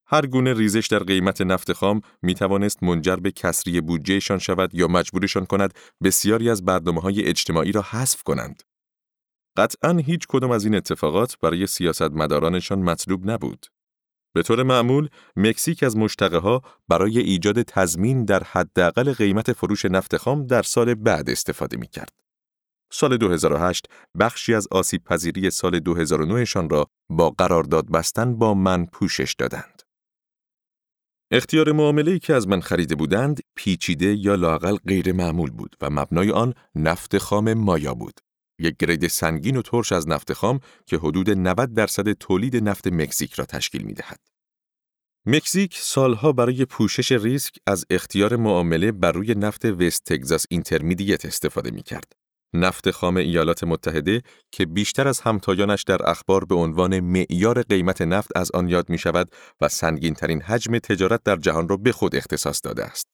هر 0.06 0.26
گونه 0.26 0.54
ریزش 0.54 0.88
در 0.88 1.00
قیمت 1.00 1.42
نفت 1.42 1.74
خام 1.74 2.02
می 2.22 2.36
توانست 2.36 2.84
منجر 2.84 3.16
به 3.16 3.32
کسری 3.32 3.82
بودجهشان 3.82 4.40
شود 4.40 4.74
یا 4.74 4.88
مجبورشان 4.88 5.46
کند 5.46 5.74
بسیاری 6.04 6.50
از 6.50 6.66
برنامه 6.66 7.02
های 7.02 7.24
اجتماعی 7.26 7.72
را 7.72 7.82
حذف 7.82 8.24
کنند. 8.24 8.64
قطعا 9.58 9.92
هیچ 9.92 10.28
کدام 10.28 10.52
از 10.52 10.66
این 10.66 10.76
اتفاقات 10.76 11.38
برای 11.40 11.68
سیاستمدارانشان 11.68 12.80
مطلوب 12.80 13.32
نبود. 13.32 13.66
به 14.36 14.44
طور 14.44 14.64
معمول، 14.64 15.10
مکزیک 15.36 15.84
از 15.84 15.98
مشتقه 15.98 16.38
ها 16.38 16.62
برای 16.88 17.20
ایجاد 17.20 17.62
تضمین 17.62 18.26
در 18.26 18.44
حداقل 18.44 19.14
قیمت 19.14 19.54
فروش 19.54 19.86
نفت 19.86 20.18
خام 20.18 20.48
در 20.48 20.62
سال 20.62 20.94
بعد 20.94 21.30
استفاده 21.30 21.78
می 21.78 21.88
کرد. 21.88 22.12
سال 22.92 23.18
2008 23.18 23.86
بخشی 24.20 24.54
از 24.54 24.68
آسیب 24.72 25.04
پذیری 25.04 25.50
سال 25.50 25.80
2009 25.80 26.46
شان 26.46 26.70
را 26.70 26.88
با 27.10 27.30
قرارداد 27.30 27.92
بستن 27.92 28.36
با 28.36 28.54
من 28.54 28.86
پوشش 28.86 29.36
دادند. 29.38 29.82
اختیار 31.32 31.72
معامله 31.72 32.20
که 32.20 32.34
از 32.34 32.48
من 32.48 32.62
خریده 32.62 32.96
بودند 32.96 33.40
پیچیده 33.56 34.16
یا 34.16 34.36
لاقل 34.36 34.76
غیر 34.76 35.12
معمول 35.12 35.52
بود 35.52 35.76
و 35.82 35.90
مبنای 35.90 36.32
آن 36.32 36.54
نفت 36.76 37.18
خام 37.18 37.54
مایا 37.54 37.94
بود. 37.94 38.20
یک 38.64 38.78
گرید 38.78 39.08
سنگین 39.08 39.58
و 39.58 39.62
ترش 39.62 39.92
از 39.92 40.08
نفت 40.08 40.34
خام 40.34 40.60
که 40.86 40.98
حدود 40.98 41.30
90 41.30 41.74
درصد 41.74 42.12
تولید 42.12 42.56
نفت 42.56 42.88
مکزیک 42.88 43.34
را 43.34 43.46
تشکیل 43.46 43.84
می 43.84 43.94
دهد. 43.94 44.20
مکزیک 45.26 45.78
سالها 45.78 46.32
برای 46.32 46.66
پوشش 46.66 47.12
ریسک 47.12 47.56
از 47.68 47.86
اختیار 47.90 48.36
معامله 48.36 48.92
بر 48.92 49.12
روی 49.12 49.36
نفت 49.36 49.66
West 49.66 50.04
Texas 50.06 50.46
Intermediate 50.50 51.26
استفاده 51.26 51.72
می 51.72 51.84
کرد. 51.84 52.14
نفت 52.54 52.92
خام 52.92 53.18
ایالات 53.18 53.64
متحده 53.64 54.22
که 54.52 54.66
بیشتر 54.66 55.08
از 55.08 55.20
همتایانش 55.20 55.84
در 55.84 56.10
اخبار 56.10 56.46
به 56.46 56.56
عنوان 56.56 57.00
معیار 57.00 57.62
قیمت 57.62 58.02
نفت 58.02 58.38
از 58.38 58.52
آن 58.52 58.70
یاد 58.70 58.90
می 58.90 58.98
شود 58.98 59.32
و 59.62 59.68
سنگین 59.68 60.14
ترین 60.14 60.42
حجم 60.42 60.80
تجارت 60.80 61.24
در 61.24 61.36
جهان 61.36 61.70
را 61.70 61.78
به 61.78 61.92
خود 61.92 62.16
اختصاص 62.16 62.62
داده 62.64 62.84
است. 62.84 63.08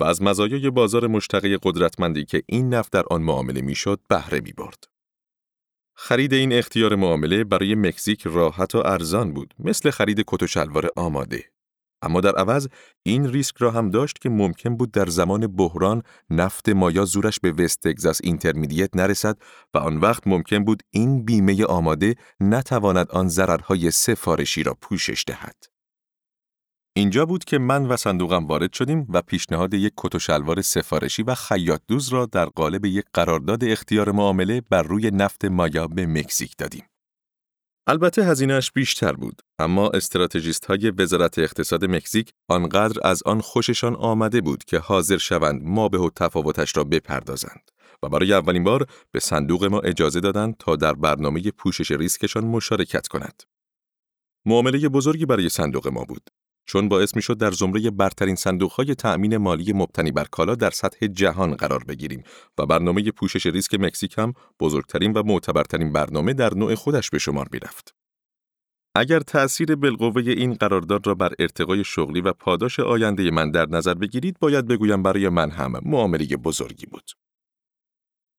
و 0.00 0.04
از 0.04 0.22
مزایای 0.22 0.70
بازار 0.70 1.06
مشتقه 1.06 1.58
قدرتمندی 1.62 2.24
که 2.24 2.42
این 2.46 2.74
نفت 2.74 2.92
در 2.92 3.04
آن 3.10 3.22
معامله 3.22 3.60
می‌شد 3.60 4.00
بهره 4.08 4.40
می 4.40 4.52
برد. 4.52 4.84
خرید 5.96 6.34
این 6.34 6.52
اختیار 6.52 6.94
معامله 6.94 7.44
برای 7.44 7.74
مکزیک 7.74 8.22
راحت 8.24 8.74
و 8.74 8.78
ارزان 8.78 9.32
بود 9.32 9.54
مثل 9.58 9.90
خرید 9.90 10.24
کت 10.26 10.42
و 10.42 10.46
شلوار 10.46 10.88
آماده 10.96 11.44
اما 12.02 12.20
در 12.20 12.36
عوض 12.36 12.68
این 13.02 13.28
ریسک 13.28 13.56
را 13.58 13.70
هم 13.70 13.90
داشت 13.90 14.18
که 14.18 14.28
ممکن 14.28 14.76
بود 14.76 14.92
در 14.92 15.06
زمان 15.06 15.46
بحران 15.46 16.02
نفت 16.30 16.68
مایا 16.68 17.04
زورش 17.04 17.40
به 17.40 17.52
West 17.52 17.80
Texas 17.80 18.20
Intermediate 18.24 18.96
نرسد 18.96 19.36
و 19.74 19.78
آن 19.78 19.96
وقت 19.96 20.26
ممکن 20.26 20.64
بود 20.64 20.82
این 20.90 21.24
بیمه 21.24 21.64
آماده 21.64 22.14
نتواند 22.40 23.10
آن 23.10 23.28
ضررهای 23.28 23.90
سفارشی 23.90 24.62
را 24.62 24.76
پوشش 24.80 25.24
دهد. 25.26 25.73
اینجا 26.96 27.26
بود 27.26 27.44
که 27.44 27.58
من 27.58 27.86
و 27.86 27.96
صندوقم 27.96 28.46
وارد 28.46 28.72
شدیم 28.72 29.06
و 29.08 29.22
پیشنهاد 29.22 29.74
یک 29.74 29.92
کت 29.96 30.14
و 30.14 30.18
شلوار 30.18 30.62
سفارشی 30.62 31.22
و 31.22 31.34
خیاط 31.34 31.80
دوز 31.88 32.08
را 32.08 32.26
در 32.26 32.46
قالب 32.46 32.84
یک 32.84 33.04
قرارداد 33.14 33.64
اختیار 33.64 34.10
معامله 34.12 34.60
بر 34.70 34.82
روی 34.82 35.10
نفت 35.10 35.44
مایا 35.44 35.86
به 35.86 36.06
مکزیک 36.06 36.56
دادیم. 36.58 36.84
البته 37.86 38.24
هزینهش 38.24 38.70
بیشتر 38.70 39.12
بود، 39.12 39.42
اما 39.58 39.90
استراتژیست 39.90 40.66
های 40.66 40.90
وزارت 40.90 41.38
اقتصاد 41.38 41.84
مکزیک 41.84 42.32
آنقدر 42.48 43.00
از 43.06 43.22
آن 43.22 43.40
خوششان 43.40 43.94
آمده 43.94 44.40
بود 44.40 44.64
که 44.64 44.78
حاضر 44.78 45.18
شوند 45.18 45.62
ما 45.64 45.88
به 45.88 46.10
تفاوتش 46.16 46.76
را 46.76 46.84
بپردازند 46.84 47.70
و 48.02 48.08
برای 48.08 48.32
اولین 48.32 48.64
بار 48.64 48.86
به 49.12 49.20
صندوق 49.20 49.64
ما 49.64 49.80
اجازه 49.80 50.20
دادند 50.20 50.56
تا 50.58 50.76
در 50.76 50.92
برنامه 50.92 51.50
پوشش 51.50 51.90
ریسکشان 51.90 52.44
مشارکت 52.44 53.06
کند. 53.06 53.42
معامله 54.46 54.88
بزرگی 54.88 55.26
برای 55.26 55.48
صندوق 55.48 55.88
ما 55.88 56.04
بود 56.04 56.30
چون 56.66 56.88
باعث 56.88 57.16
می‌شد 57.16 57.38
در 57.38 57.50
زمره 57.50 57.90
برترین 57.90 58.34
صندوقهای 58.34 58.94
تأمین 58.94 59.36
مالی 59.36 59.72
مبتنی 59.72 60.12
بر 60.12 60.24
کالا 60.24 60.54
در 60.54 60.70
سطح 60.70 61.06
جهان 61.06 61.54
قرار 61.54 61.84
بگیریم 61.84 62.22
و 62.58 62.66
برنامه 62.66 63.10
پوشش 63.10 63.46
ریسک 63.46 63.74
مکزیک 63.74 64.18
هم 64.18 64.32
بزرگترین 64.60 65.12
و 65.12 65.22
معتبرترین 65.22 65.92
برنامه 65.92 66.32
در 66.34 66.54
نوع 66.54 66.74
خودش 66.74 67.10
به 67.10 67.18
شمار 67.18 67.48
می‌رفت. 67.52 67.94
اگر 68.96 69.20
تأثیر 69.20 69.74
بالقوه 69.74 70.22
این 70.26 70.54
قرارداد 70.54 71.06
را 71.06 71.14
بر 71.14 71.32
ارتقای 71.38 71.84
شغلی 71.84 72.20
و 72.20 72.32
پاداش 72.32 72.80
آینده 72.80 73.30
من 73.30 73.50
در 73.50 73.66
نظر 73.66 73.94
بگیرید 73.94 74.38
باید 74.40 74.66
بگویم 74.66 75.02
برای 75.02 75.28
من 75.28 75.50
هم 75.50 75.72
معامله 75.82 76.26
بزرگی 76.26 76.86
بود. 76.86 77.10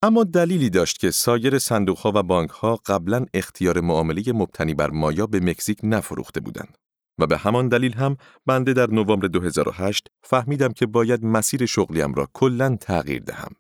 اما 0.04 0.24
دلیلی 0.24 0.70
داشت 0.70 1.00
که 1.00 1.12
سایر 1.12 1.60
صندوقها 1.60 2.12
و 2.16 2.24
بانکها 2.24 2.76
قبلا 2.76 3.26
اختیار 3.34 3.82
معامله 3.82 4.24
مبتنی 4.34 4.74
بر 4.74 4.90
مایا 4.90 5.28
به 5.28 5.40
مکزیک 5.40 5.80
نفروخته 5.84 6.40
بودند. 6.40 6.78
و 7.20 7.28
به 7.28 7.38
همان 7.38 7.68
دلیل 7.68 7.94
هم 7.94 8.18
بنده 8.46 8.74
در 8.74 8.90
نوامبر 8.90 9.28
2008 9.28 10.08
فهمیدم 10.24 10.74
که 10.74 10.86
باید 10.86 11.26
مسیر 11.26 11.66
شغلیم 11.66 12.14
را 12.14 12.28
کلا 12.34 12.76
تغییر 12.76 13.24
دهم. 13.24 13.52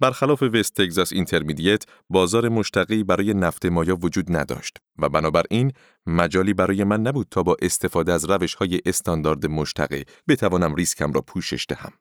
برخلاف 0.00 0.42
West 0.42 0.74
Texas 0.74 1.12
Intermediate 1.12 1.84
بازار 2.10 2.48
مشتقی 2.48 3.04
برای 3.04 3.34
نفت 3.34 3.66
مایا 3.66 3.96
وجود 3.96 4.36
نداشت 4.36 4.78
و 4.98 5.08
بنابراین 5.08 5.72
مجالی 6.06 6.54
برای 6.54 6.84
من 6.84 7.00
نبود 7.00 7.26
تا 7.30 7.42
با 7.42 7.56
استفاده 7.62 8.12
از 8.12 8.30
روش 8.30 8.54
های 8.54 8.80
استاندارد 8.86 9.46
مشتقی 9.46 10.04
بتوانم 10.28 10.74
ریسکم 10.74 11.12
را 11.12 11.20
پوشش 11.20 11.66
دهم. 11.68 11.92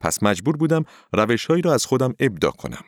پس 0.00 0.22
مجبور 0.22 0.56
بودم 0.56 0.84
روشهایی 1.12 1.62
را 1.62 1.74
از 1.74 1.86
خودم 1.86 2.14
ابداع 2.20 2.50
کنم. 2.50 2.84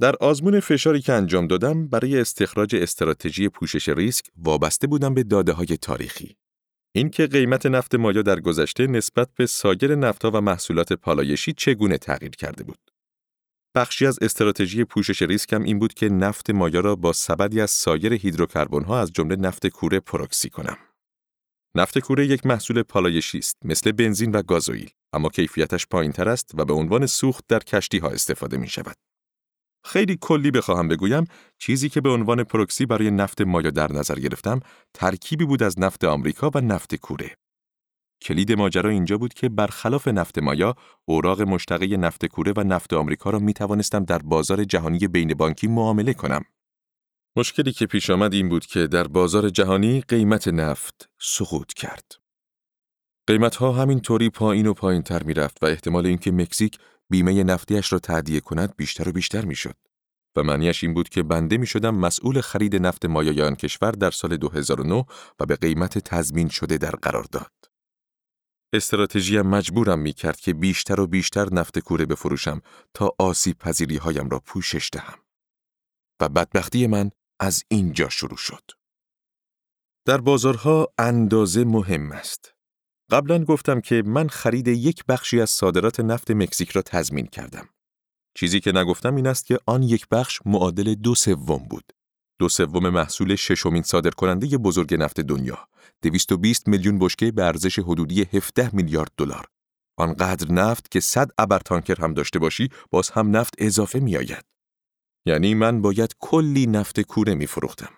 در 0.00 0.16
آزمون 0.16 0.60
فشاری 0.60 1.00
که 1.00 1.12
انجام 1.12 1.46
دادم 1.46 1.88
برای 1.88 2.20
استخراج 2.20 2.76
استراتژی 2.76 3.48
پوشش 3.48 3.88
ریسک 3.88 4.24
وابسته 4.36 4.86
بودم 4.86 5.14
به 5.14 5.22
داده 5.22 5.52
های 5.52 5.66
تاریخی. 5.66 6.36
اینکه 6.94 7.26
قیمت 7.26 7.66
نفت 7.66 7.94
مایا 7.94 8.22
در 8.22 8.40
گذشته 8.40 8.86
نسبت 8.86 9.28
به 9.36 9.46
سایر 9.46 9.94
نفتها 9.94 10.30
و 10.30 10.40
محصولات 10.40 10.92
پالایشی 10.92 11.52
چگونه 11.52 11.98
تغییر 11.98 12.30
کرده 12.30 12.64
بود. 12.64 12.78
بخشی 13.74 14.06
از 14.06 14.18
استراتژی 14.22 14.84
پوشش 14.84 15.22
ریسک 15.22 15.52
هم 15.52 15.62
این 15.62 15.78
بود 15.78 15.94
که 15.94 16.08
نفت 16.08 16.50
مایا 16.50 16.80
را 16.80 16.96
با 16.96 17.12
سبدی 17.12 17.60
از 17.60 17.70
سایر 17.70 18.12
هیدروکربن 18.12 18.84
ها 18.84 19.00
از 19.00 19.12
جمله 19.12 19.36
نفت 19.36 19.66
کوره 19.66 20.00
پروکسی 20.00 20.50
کنم. 20.50 20.76
نفت 21.74 21.98
کوره 21.98 22.26
یک 22.26 22.46
محصول 22.46 22.82
پالایشی 22.82 23.38
است 23.38 23.56
مثل 23.64 23.92
بنزین 23.92 24.32
و 24.32 24.42
گازوئیل 24.42 24.90
اما 25.12 25.28
کیفیتش 25.28 25.86
پایینتر 25.86 26.28
است 26.28 26.50
و 26.54 26.64
به 26.64 26.72
عنوان 26.72 27.06
سوخت 27.06 27.44
در 27.48 27.58
کشتی 27.58 27.98
ها 27.98 28.10
استفاده 28.10 28.56
می 28.56 28.68
شود. 28.68 28.96
خیلی 29.86 30.18
کلی 30.20 30.50
بخواهم 30.50 30.88
بگویم 30.88 31.24
چیزی 31.58 31.88
که 31.88 32.00
به 32.00 32.10
عنوان 32.10 32.44
پروکسی 32.44 32.86
برای 32.86 33.10
نفت 33.10 33.40
مایا 33.40 33.70
در 33.70 33.92
نظر 33.92 34.14
گرفتم 34.14 34.60
ترکیبی 34.94 35.44
بود 35.44 35.62
از 35.62 35.78
نفت 35.78 36.04
آمریکا 36.04 36.50
و 36.54 36.60
نفت 36.60 36.94
کوره. 36.94 37.36
کلید 38.22 38.52
ماجرا 38.52 38.90
اینجا 38.90 39.18
بود 39.18 39.34
که 39.34 39.48
برخلاف 39.48 40.08
نفت 40.08 40.38
مایا، 40.38 40.74
اوراق 41.04 41.42
مشتقه 41.42 41.86
نفت 41.86 42.26
کوره 42.26 42.52
و 42.56 42.60
نفت 42.60 42.92
آمریکا 42.92 43.30
را 43.30 43.38
می 43.38 43.52
توانستم 43.52 44.04
در 44.04 44.18
بازار 44.18 44.64
جهانی 44.64 44.98
بین 44.98 45.34
بانکی 45.34 45.66
معامله 45.66 46.14
کنم. 46.14 46.44
مشکلی 47.36 47.72
که 47.72 47.86
پیش 47.86 48.10
آمد 48.10 48.34
این 48.34 48.48
بود 48.48 48.66
که 48.66 48.86
در 48.86 49.06
بازار 49.06 49.48
جهانی 49.48 50.00
قیمت 50.00 50.48
نفت 50.48 51.10
سقوط 51.20 51.72
کرد. 51.72 52.12
قیمت 53.26 53.56
ها 53.56 53.72
همینطوری 53.72 54.30
پایین 54.30 54.66
و 54.66 54.74
پایین 54.74 55.02
تر 55.02 55.22
می 55.22 55.34
رفت 55.34 55.62
و 55.62 55.66
احتمال 55.66 56.06
اینکه 56.06 56.32
مکزیک 56.32 56.78
بیمه 57.10 57.44
نفتیش 57.44 57.92
را 57.92 57.98
تعدیه 57.98 58.40
کند 58.40 58.76
بیشتر 58.76 59.08
و 59.08 59.12
بیشتر 59.12 59.44
می‌شد. 59.44 59.76
و 60.36 60.42
معنیش 60.42 60.84
این 60.84 60.94
بود 60.94 61.08
که 61.08 61.22
بنده 61.22 61.56
می 61.56 61.66
شدم 61.66 61.94
مسئول 61.94 62.40
خرید 62.40 62.76
نفت 62.76 63.04
مایای 63.06 63.42
آن 63.42 63.54
کشور 63.54 63.90
در 63.90 64.10
سال 64.10 64.36
2009 64.36 65.04
و 65.40 65.46
به 65.46 65.56
قیمت 65.56 65.98
تضمین 65.98 66.48
شده 66.48 66.78
در 66.78 66.90
قرار 66.90 67.24
داد. 67.24 67.52
استراتژی 68.72 69.40
مجبورم 69.40 69.98
می 69.98 70.12
کرد 70.12 70.40
که 70.40 70.54
بیشتر 70.54 71.00
و 71.00 71.06
بیشتر 71.06 71.54
نفت 71.54 71.78
کوره 71.78 72.06
بفروشم 72.06 72.62
تا 72.94 73.14
آسیب 73.18 73.58
پذیری 73.58 73.96
هایم 73.96 74.28
را 74.28 74.40
پوشش 74.40 74.90
دهم. 74.92 75.18
و 76.20 76.28
بدبختی 76.28 76.86
من 76.86 77.10
از 77.40 77.64
اینجا 77.68 78.08
شروع 78.08 78.36
شد. 78.36 78.70
در 80.06 80.20
بازارها 80.20 80.88
اندازه 80.98 81.64
مهم 81.64 82.12
است. 82.12 82.55
قبلا 83.10 83.44
گفتم 83.44 83.80
که 83.80 84.02
من 84.06 84.28
خرید 84.28 84.68
یک 84.68 85.04
بخشی 85.08 85.40
از 85.40 85.50
صادرات 85.50 86.00
نفت 86.00 86.30
مکزیک 86.30 86.70
را 86.70 86.82
تضمین 86.82 87.26
کردم. 87.26 87.68
چیزی 88.34 88.60
که 88.60 88.72
نگفتم 88.72 89.16
این 89.16 89.26
است 89.26 89.46
که 89.46 89.58
آن 89.66 89.82
یک 89.82 90.08
بخش 90.08 90.40
معادل 90.46 90.94
دو 90.94 91.14
سوم 91.14 91.66
بود. 91.70 91.92
دو 92.38 92.48
سوم 92.48 92.88
محصول 92.88 93.34
ششمین 93.34 93.82
صادرکننده 93.82 94.58
بزرگ 94.58 94.94
نفت 94.94 95.20
دنیا 95.20 95.68
220 96.02 96.68
میلیون 96.68 96.98
بشکه 96.98 97.32
به 97.32 97.44
ارزش 97.44 97.78
حدودی 97.78 98.22
17 98.32 98.76
میلیارد 98.76 99.10
دلار. 99.16 99.46
آنقدر 99.98 100.52
نفت 100.52 100.90
که 100.90 101.00
100 101.00 101.30
ابر 101.38 101.58
تانکر 101.58 102.00
هم 102.00 102.14
داشته 102.14 102.38
باشی 102.38 102.68
باز 102.90 103.10
هم 103.10 103.36
نفت 103.36 103.54
اضافه 103.58 104.00
می 104.00 104.16
آید. 104.16 104.44
یعنی 105.26 105.54
من 105.54 105.82
باید 105.82 106.14
کلی 106.18 106.66
نفت 106.66 107.00
کوره 107.00 107.34
می 107.34 107.46
فروختم. 107.46 107.92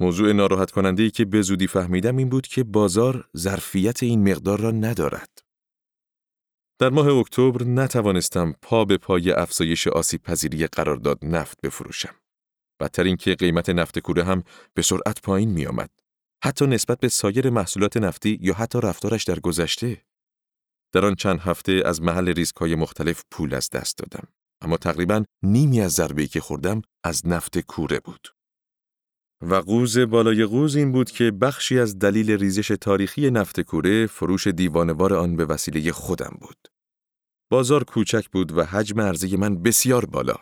موضوع 0.00 0.32
ناراحت 0.32 0.70
کننده 0.70 1.02
ای 1.02 1.10
که 1.10 1.24
به 1.24 1.42
زودی 1.42 1.66
فهمیدم 1.66 2.16
این 2.16 2.28
بود 2.28 2.46
که 2.46 2.64
بازار 2.64 3.28
ظرفیت 3.36 4.02
این 4.02 4.30
مقدار 4.30 4.60
را 4.60 4.70
ندارد. 4.70 5.38
در 6.78 6.90
ماه 6.90 7.08
اکتبر 7.08 7.64
نتوانستم 7.64 8.54
پا 8.62 8.84
به 8.84 8.98
پای 8.98 9.32
افزایش 9.32 9.86
آسیب 9.86 10.22
پذیری 10.22 10.66
قرارداد 10.66 11.18
نفت 11.22 11.60
بفروشم. 11.60 12.14
بدتر 12.80 13.04
اینکه 13.04 13.34
قیمت 13.34 13.70
نفت 13.70 13.98
کوره 13.98 14.24
هم 14.24 14.42
به 14.74 14.82
سرعت 14.82 15.22
پایین 15.22 15.50
می 15.50 15.66
آمد. 15.66 15.90
حتی 16.44 16.66
نسبت 16.66 17.00
به 17.00 17.08
سایر 17.08 17.50
محصولات 17.50 17.96
نفتی 17.96 18.38
یا 18.42 18.54
حتی 18.54 18.80
رفتارش 18.80 19.24
در 19.24 19.40
گذشته. 19.40 20.04
در 20.92 21.04
آن 21.04 21.14
چند 21.14 21.40
هفته 21.40 21.82
از 21.84 22.02
محل 22.02 22.28
ریسک 22.28 22.56
های 22.56 22.74
مختلف 22.74 23.24
پول 23.30 23.54
از 23.54 23.70
دست 23.70 23.98
دادم. 23.98 24.28
اما 24.60 24.76
تقریبا 24.76 25.24
نیمی 25.42 25.80
از 25.80 25.92
ضربه‌ای 25.92 26.28
که 26.28 26.40
خوردم 26.40 26.82
از 27.04 27.26
نفت 27.26 27.60
کوره 27.60 28.00
بود. 28.00 28.39
و 29.42 29.54
قوز 29.54 29.98
بالای 29.98 30.44
قوز 30.44 30.76
این 30.76 30.92
بود 30.92 31.10
که 31.10 31.30
بخشی 31.30 31.78
از 31.78 31.98
دلیل 31.98 32.30
ریزش 32.30 32.68
تاریخی 32.68 33.30
نفت 33.30 33.60
کوره 33.60 34.06
فروش 34.06 34.46
دیوانوار 34.46 35.14
آن 35.14 35.36
به 35.36 35.44
وسیله 35.44 35.92
خودم 35.92 36.36
بود. 36.40 36.68
بازار 37.50 37.84
کوچک 37.84 38.28
بود 38.32 38.58
و 38.58 38.64
حجم 38.64 39.00
عرضه 39.00 39.36
من 39.36 39.62
بسیار 39.62 40.04
بالا 40.04 40.36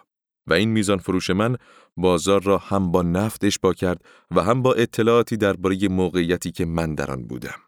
و 0.47 0.53
این 0.53 0.69
میزان 0.69 0.99
فروش 0.99 1.31
من 1.31 1.57
بازار 1.97 2.43
را 2.43 2.59
هم 2.59 2.91
با 2.91 3.03
نفت 3.03 3.45
اشبا 3.45 3.73
کرد 3.73 4.05
و 4.31 4.43
هم 4.43 4.63
با 4.63 4.75
اطلاعاتی 4.75 5.37
درباره 5.37 5.89
موقعیتی 5.89 6.53
که 6.53 6.65
من 6.65 6.95
در 6.95 7.11
آن 7.11 7.23
بودم. 7.23 7.61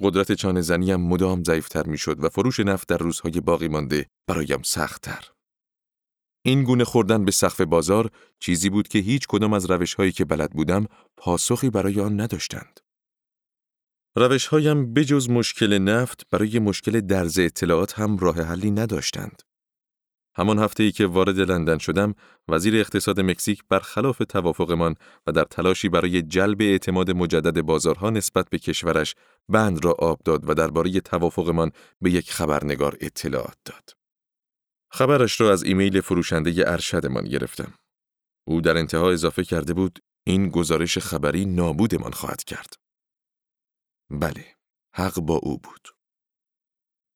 قدرت 0.00 0.32
چانه 0.32 0.60
زنیم 0.60 0.96
مدام 0.96 1.44
ضعیفتر 1.44 1.86
می‌شد 1.86 2.24
و 2.24 2.28
فروش 2.28 2.60
نفت 2.60 2.88
در 2.88 2.98
روزهای 2.98 3.40
باقی 3.40 3.68
مانده 3.68 4.06
برایم 4.26 4.62
سختتر. 4.62 5.35
این 6.46 6.62
گونه 6.62 6.84
خوردن 6.84 7.24
به 7.24 7.30
سقف 7.30 7.60
بازار 7.60 8.10
چیزی 8.40 8.70
بود 8.70 8.88
که 8.88 8.98
هیچ 8.98 9.26
کدام 9.28 9.52
از 9.52 9.70
روش 9.70 9.94
هایی 9.94 10.12
که 10.12 10.24
بلد 10.24 10.50
بودم 10.50 10.86
پاسخی 11.16 11.70
برای 11.70 12.00
آن 12.00 12.20
نداشتند. 12.20 12.80
روش 14.16 14.46
هایم 14.46 14.94
بجز 14.94 15.30
مشکل 15.30 15.78
نفت 15.78 16.26
برای 16.30 16.58
مشکل 16.58 17.00
درز 17.00 17.38
اطلاعات 17.38 17.98
هم 17.98 18.16
راه 18.16 18.42
حلی 18.42 18.70
نداشتند. 18.70 19.42
همان 20.36 20.58
هفته 20.58 20.82
ای 20.82 20.92
که 20.92 21.06
وارد 21.06 21.40
لندن 21.40 21.78
شدم، 21.78 22.14
وزیر 22.48 22.76
اقتصاد 22.76 23.20
مکزیک 23.20 23.62
برخلاف 23.68 24.22
توافقمان 24.28 24.94
و 25.26 25.32
در 25.32 25.44
تلاشی 25.44 25.88
برای 25.88 26.22
جلب 26.22 26.60
اعتماد 26.60 27.10
مجدد 27.10 27.60
بازارها 27.60 28.10
نسبت 28.10 28.50
به 28.50 28.58
کشورش 28.58 29.14
بند 29.48 29.84
را 29.84 29.92
آب 29.98 30.20
داد 30.24 30.50
و 30.50 30.54
درباره 30.54 31.00
توافقمان 31.00 31.70
به 32.00 32.10
یک 32.10 32.32
خبرنگار 32.32 32.96
اطلاعات 33.00 33.56
داد. 33.64 34.05
خبرش 34.96 35.40
را 35.40 35.52
از 35.52 35.62
ایمیل 35.62 36.00
فروشنده 36.00 36.64
ارشدمان 36.66 37.24
گرفتم. 37.24 37.74
او 38.48 38.60
در 38.60 38.76
انتها 38.76 39.10
اضافه 39.10 39.44
کرده 39.44 39.74
بود 39.74 39.98
این 40.26 40.48
گزارش 40.48 40.98
خبری 40.98 41.44
نابودمان 41.44 42.12
خواهد 42.12 42.44
کرد. 42.44 42.74
بله، 44.10 44.44
حق 44.94 45.20
با 45.20 45.34
او 45.34 45.58
بود. 45.58 45.88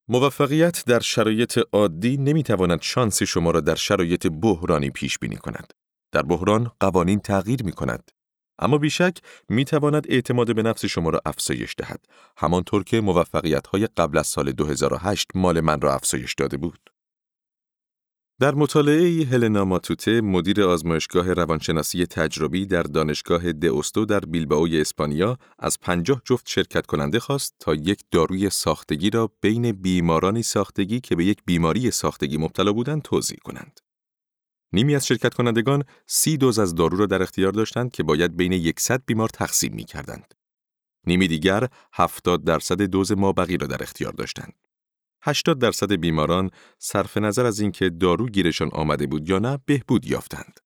موفقیت 0.08 0.84
در 0.84 1.00
شرایط 1.00 1.58
عادی 1.72 2.16
نمی‌تواند 2.16 2.82
شانس 2.82 3.22
شما 3.22 3.50
را 3.50 3.60
در 3.60 3.74
شرایط 3.74 4.26
بحرانی 4.26 4.90
پیش 4.90 5.18
بینی 5.18 5.36
کند. 5.36 5.72
در 6.12 6.22
بحران 6.22 6.70
قوانین 6.80 7.20
تغییر 7.20 7.62
می 7.62 7.72
کند. 7.72 8.10
اما 8.58 8.78
بیشک 8.78 9.18
می 9.48 9.64
تواند 9.64 10.06
اعتماد 10.08 10.54
به 10.54 10.62
نفس 10.62 10.84
شما 10.84 11.10
را 11.10 11.20
افزایش 11.26 11.74
دهد. 11.78 12.04
همانطور 12.36 12.84
که 12.84 13.00
موفقیت 13.00 13.66
های 13.66 13.88
قبل 13.96 14.18
از 14.18 14.26
سال 14.26 14.52
2008 14.52 15.26
مال 15.34 15.60
من 15.60 15.80
را 15.80 15.94
افزایش 15.94 16.34
داده 16.34 16.56
بود. 16.56 16.90
در 18.40 18.54
مطالعه 18.54 19.24
هلنا 19.24 19.64
ماتوته 19.64 20.20
مدیر 20.20 20.62
آزمایشگاه 20.62 21.32
روانشناسی 21.32 22.06
تجربی 22.06 22.66
در 22.66 22.82
دانشگاه 22.82 23.52
دئوستو 23.52 24.04
در 24.04 24.20
بیلبائوی 24.20 24.80
اسپانیا 24.80 25.38
از 25.58 25.80
پنجاه 25.80 26.22
جفت 26.24 26.48
شرکت 26.48 26.86
کننده 26.86 27.20
خواست 27.20 27.54
تا 27.58 27.74
یک 27.74 28.04
داروی 28.10 28.50
ساختگی 28.50 29.10
را 29.10 29.30
بین 29.40 29.72
بیمارانی 29.72 30.42
ساختگی 30.42 31.00
که 31.00 31.16
به 31.16 31.24
یک 31.24 31.38
بیماری 31.46 31.90
ساختگی 31.90 32.36
مبتلا 32.36 32.72
بودند 32.72 33.02
توضیح 33.02 33.38
کنند. 33.44 33.80
نیمی 34.72 34.94
از 34.94 35.06
شرکت 35.06 35.34
کنندگان 35.34 35.84
سی 36.06 36.36
دوز 36.36 36.58
از 36.58 36.74
دارو 36.74 36.96
را 36.96 37.06
در 37.06 37.22
اختیار 37.22 37.52
داشتند 37.52 37.90
که 37.90 38.02
باید 38.02 38.36
بین 38.36 38.52
یکصد 38.52 39.02
بیمار 39.06 39.28
تقسیم 39.28 39.74
می 39.74 39.84
کردند. 39.84 40.34
نیمی 41.06 41.28
دیگر 41.28 41.68
70 41.92 42.44
درصد 42.44 42.82
دوز 42.82 43.12
مابقی 43.12 43.56
را 43.56 43.66
در 43.66 43.82
اختیار 43.82 44.12
داشتند. 44.12 44.69
80 45.22 45.58
درصد 45.58 45.92
بیماران 45.92 46.50
صرف 46.78 47.16
نظر 47.16 47.46
از 47.46 47.60
اینکه 47.60 47.90
دارو 47.90 48.26
گیرشان 48.26 48.70
آمده 48.72 49.06
بود 49.06 49.28
یا 49.28 49.38
نه 49.38 49.58
بهبود 49.66 50.06
یافتند. 50.06 50.60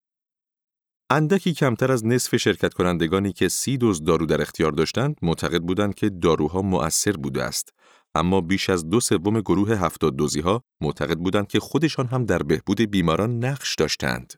اندکی 1.10 1.52
کمتر 1.52 1.92
از 1.92 2.06
نصف 2.06 2.36
شرکت 2.36 2.74
کنندگانی 2.74 3.32
که 3.32 3.48
سی 3.48 3.76
دوز 3.76 4.04
دارو 4.04 4.26
در 4.26 4.42
اختیار 4.42 4.72
داشتند 4.72 5.16
معتقد 5.22 5.60
بودند 5.60 5.94
که 5.94 6.08
داروها 6.08 6.62
مؤثر 6.62 7.12
بوده 7.12 7.42
است 7.42 7.72
اما 8.14 8.40
بیش 8.40 8.70
از 8.70 8.88
دو 8.90 9.00
سوم 9.00 9.40
گروه 9.40 9.72
هفتاد 9.72 10.16
دوزی 10.16 10.40
ها 10.40 10.62
معتقد 10.80 11.18
بودند 11.18 11.46
که 11.46 11.60
خودشان 11.60 12.06
هم 12.06 12.24
در 12.24 12.38
بهبود 12.38 12.80
بیماران 12.80 13.44
نقش 13.44 13.74
داشتند. 13.74 14.34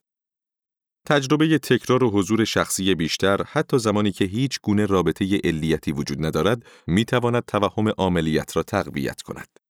تجربه 1.06 1.58
تکرار 1.58 2.04
و 2.04 2.10
حضور 2.10 2.44
شخصی 2.44 2.94
بیشتر 2.94 3.42
حتی 3.42 3.78
زمانی 3.78 4.12
که 4.12 4.24
هیچ 4.24 4.60
گونه 4.62 4.86
رابطه 4.86 5.40
علیتی 5.44 5.92
وجود 5.92 6.26
ندارد 6.26 6.66
می 6.86 7.04
تواند 7.04 7.44
توهم 7.44 7.92
عملیت 7.98 8.56
را 8.56 8.62
تقویت 8.62 9.22
کند. 9.22 9.65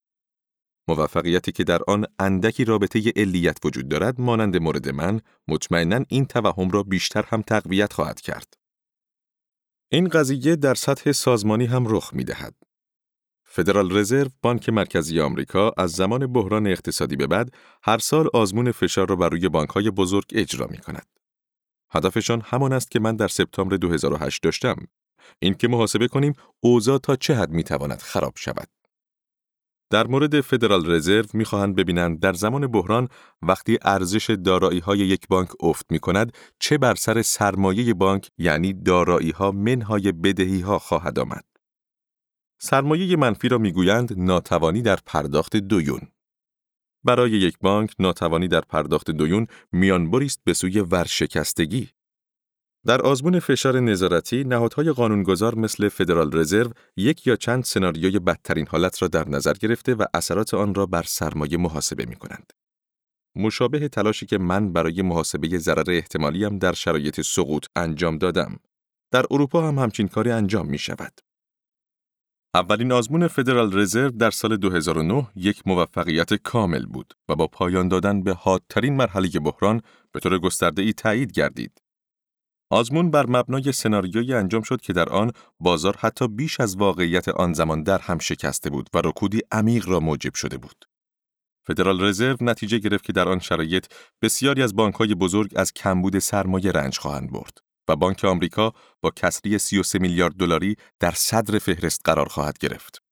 موفقیتی 0.88 1.52
که 1.52 1.64
در 1.64 1.80
آن 1.86 2.06
اندکی 2.18 2.64
رابطه 2.64 3.12
علیت 3.16 3.58
وجود 3.64 3.88
دارد 3.88 4.20
مانند 4.20 4.56
مورد 4.56 4.88
من 4.88 5.20
مطمئنا 5.48 6.04
این 6.08 6.24
توهم 6.24 6.70
را 6.70 6.82
بیشتر 6.82 7.24
هم 7.28 7.42
تقویت 7.42 7.92
خواهد 7.92 8.20
کرد. 8.20 8.54
این 9.90 10.08
قضیه 10.08 10.56
در 10.56 10.74
سطح 10.74 11.12
سازمانی 11.12 11.66
هم 11.66 11.84
رخ 11.88 12.14
می 12.14 12.24
دهد. 12.24 12.54
فدرال 13.44 13.96
رزرو 13.96 14.30
بانک 14.42 14.68
مرکزی 14.68 15.20
آمریکا 15.20 15.72
از 15.76 15.92
زمان 15.92 16.32
بحران 16.32 16.66
اقتصادی 16.66 17.16
به 17.16 17.26
بعد 17.26 17.54
هر 17.82 17.98
سال 17.98 18.28
آزمون 18.34 18.72
فشار 18.72 19.08
را 19.08 19.16
بر 19.16 19.28
روی 19.28 19.50
های 19.74 19.90
بزرگ 19.90 20.24
اجرا 20.32 20.66
می 20.66 20.78
کند. 20.78 21.06
هدفشان 21.90 22.42
همان 22.44 22.72
است 22.72 22.90
که 22.90 23.00
من 23.00 23.16
در 23.16 23.28
سپتامبر 23.28 23.76
2008 23.76 24.42
داشتم. 24.42 24.76
این 25.38 25.54
که 25.54 25.68
محاسبه 25.68 26.08
کنیم 26.08 26.32
اوضاع 26.60 26.98
تا 26.98 27.16
چه 27.16 27.34
حد 27.34 27.50
می 27.50 27.64
تواند 27.64 27.98
خراب 27.98 28.32
شود. 28.36 28.68
در 29.90 30.06
مورد 30.06 30.40
فدرال 30.40 30.90
رزرو 30.90 31.24
می‌خواهند 31.34 31.74
ببینند 31.74 32.20
در 32.20 32.32
زمان 32.32 32.66
بحران 32.66 33.08
وقتی 33.42 33.78
ارزش 33.82 34.30
دارایی 34.30 34.78
های 34.78 34.98
یک 34.98 35.28
بانک 35.28 35.48
افت 35.60 35.86
می 35.92 35.98
کند 35.98 36.32
چه 36.58 36.78
بر 36.78 36.94
سر 36.94 37.22
سرمایه 37.22 37.94
بانک 37.94 38.30
یعنی 38.38 38.72
دارایی 38.72 39.30
ها 39.30 39.50
منهای 39.50 40.12
بدهی 40.12 40.60
ها 40.60 40.78
خواهد 40.78 41.18
آمد. 41.18 41.44
سرمایه 42.58 43.16
منفی 43.16 43.48
را 43.48 43.58
می‌گویند 43.58 44.14
ناتوانی 44.16 44.82
در 44.82 44.98
پرداخت 45.06 45.56
دویون. 45.56 46.00
برای 47.04 47.30
یک 47.30 47.58
بانک 47.58 47.94
ناتوانی 47.98 48.48
در 48.48 48.60
پرداخت 48.60 49.10
دویون 49.10 49.46
میانبری 49.72 50.26
است 50.26 50.40
به 50.44 50.52
سوی 50.54 50.80
ورشکستگی. 50.80 51.88
در 52.86 53.02
آزمون 53.02 53.38
فشار 53.40 53.80
نظارتی، 53.80 54.44
نهادهای 54.44 54.92
قانونگذار 54.92 55.54
مثل 55.54 55.88
فدرال 55.88 56.30
رزرو 56.38 56.70
یک 56.96 57.26
یا 57.26 57.36
چند 57.36 57.64
سناریوی 57.64 58.18
بدترین 58.18 58.66
حالت 58.66 59.02
را 59.02 59.08
در 59.08 59.28
نظر 59.28 59.52
گرفته 59.52 59.94
و 59.94 60.04
اثرات 60.14 60.54
آن 60.54 60.74
را 60.74 60.86
بر 60.86 61.02
سرمایه 61.02 61.56
محاسبه 61.56 62.04
می 62.04 62.16
کنند. 62.16 62.52
مشابه 63.36 63.88
تلاشی 63.88 64.26
که 64.26 64.38
من 64.38 64.72
برای 64.72 65.02
محاسبه 65.02 65.58
ضرر 65.58 65.90
احتمالیم 65.90 66.58
در 66.58 66.72
شرایط 66.72 67.20
سقوط 67.20 67.66
انجام 67.76 68.18
دادم. 68.18 68.56
در 69.10 69.24
اروپا 69.30 69.68
هم 69.68 69.78
همچین 69.78 70.08
کاری 70.08 70.30
انجام 70.30 70.66
می 70.66 70.78
شود. 70.78 71.20
اولین 72.54 72.92
آزمون 72.92 73.28
فدرال 73.28 73.78
رزرو 73.78 74.10
در 74.10 74.30
سال 74.30 74.56
2009 74.56 75.26
یک 75.36 75.62
موفقیت 75.66 76.34
کامل 76.34 76.86
بود 76.86 77.14
و 77.28 77.36
با 77.36 77.46
پایان 77.46 77.88
دادن 77.88 78.22
به 78.22 78.34
حادترین 78.34 78.96
مرحله 78.96 79.28
بحران 79.28 79.82
به 80.12 80.20
طور 80.20 80.38
گسترده 80.38 80.82
ای 80.82 80.92
تایید 80.92 81.32
گردید. 81.32 81.85
آزمون 82.70 83.10
بر 83.10 83.26
مبنای 83.26 83.72
سناریویی 83.72 84.34
انجام 84.34 84.62
شد 84.62 84.80
که 84.80 84.92
در 84.92 85.08
آن 85.08 85.32
بازار 85.60 85.96
حتی 85.98 86.28
بیش 86.28 86.60
از 86.60 86.76
واقعیت 86.76 87.28
آن 87.28 87.52
زمان 87.52 87.82
در 87.82 87.98
هم 87.98 88.18
شکسته 88.18 88.70
بود 88.70 88.88
و 88.94 88.98
رکودی 88.98 89.40
عمیق 89.52 89.88
را 89.88 90.00
موجب 90.00 90.34
شده 90.34 90.58
بود. 90.58 90.84
فدرال 91.66 92.04
رزرو 92.04 92.36
نتیجه 92.40 92.78
گرفت 92.78 93.04
که 93.04 93.12
در 93.12 93.28
آن 93.28 93.38
شرایط 93.38 93.86
بسیاری 94.22 94.62
از 94.62 94.76
بانکهای 94.76 95.14
بزرگ 95.14 95.52
از 95.56 95.72
کمبود 95.72 96.18
سرمایه 96.18 96.72
رنج 96.72 96.98
خواهند 96.98 97.32
برد 97.32 97.58
و 97.88 97.96
بانک 97.96 98.24
آمریکا 98.24 98.72
با 99.00 99.10
کسری 99.16 99.58
33 99.58 99.98
میلیارد 99.98 100.34
دلاری 100.34 100.76
در 101.00 101.10
صدر 101.10 101.58
فهرست 101.58 102.00
قرار 102.04 102.28
خواهد 102.28 102.58
گرفت. 102.58 103.05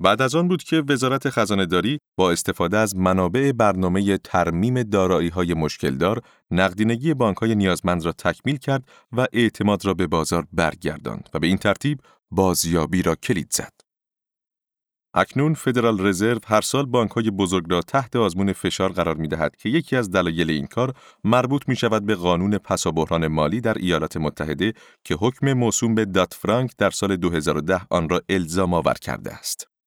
بعد 0.00 0.22
از 0.22 0.34
آن 0.34 0.48
بود 0.48 0.62
که 0.62 0.82
وزارت 0.88 1.30
خزانه 1.30 1.66
داری 1.66 1.98
با 2.16 2.30
استفاده 2.30 2.78
از 2.78 2.96
منابع 2.96 3.52
برنامه 3.52 4.18
ترمیم 4.18 4.82
دارایی 4.82 5.28
های 5.28 5.54
مشکلدار 5.54 6.22
نقدینگی 6.50 7.14
بانک 7.14 7.36
های 7.36 7.54
نیازمند 7.54 8.04
را 8.04 8.12
تکمیل 8.12 8.56
کرد 8.56 8.88
و 9.12 9.26
اعتماد 9.32 9.84
را 9.84 9.94
به 9.94 10.06
بازار 10.06 10.46
برگرداند 10.52 11.28
و 11.34 11.38
به 11.38 11.46
این 11.46 11.56
ترتیب 11.56 12.00
بازیابی 12.30 13.02
را 13.02 13.14
کلید 13.14 13.52
زد. 13.52 13.72
اکنون 15.14 15.54
فدرال 15.54 16.06
رزرو 16.06 16.40
هر 16.46 16.60
سال 16.60 16.86
بانک 16.86 17.10
های 17.10 17.30
بزرگ 17.30 17.64
را 17.70 17.80
تحت 17.80 18.16
آزمون 18.16 18.52
فشار 18.52 18.92
قرار 18.92 19.16
می 19.16 19.28
دهد 19.28 19.56
که 19.56 19.68
یکی 19.68 19.96
از 19.96 20.10
دلایل 20.10 20.50
این 20.50 20.66
کار 20.66 20.94
مربوط 21.24 21.62
می 21.68 21.76
شود 21.76 22.06
به 22.06 22.14
قانون 22.14 22.58
بحران 22.94 23.26
مالی 23.26 23.60
در 23.60 23.78
ایالات 23.78 24.16
متحده 24.16 24.72
که 25.04 25.14
حکم 25.14 25.52
موسوم 25.52 25.94
به 25.94 26.04
دات 26.04 26.34
فرانک 26.34 26.72
در 26.78 26.90
سال 26.90 27.16
2010 27.16 27.80
آن 27.90 28.08
را 28.08 28.20
الزام 28.28 28.74
آور 28.74 28.94
کرده 28.94 29.32
است. 29.32 29.77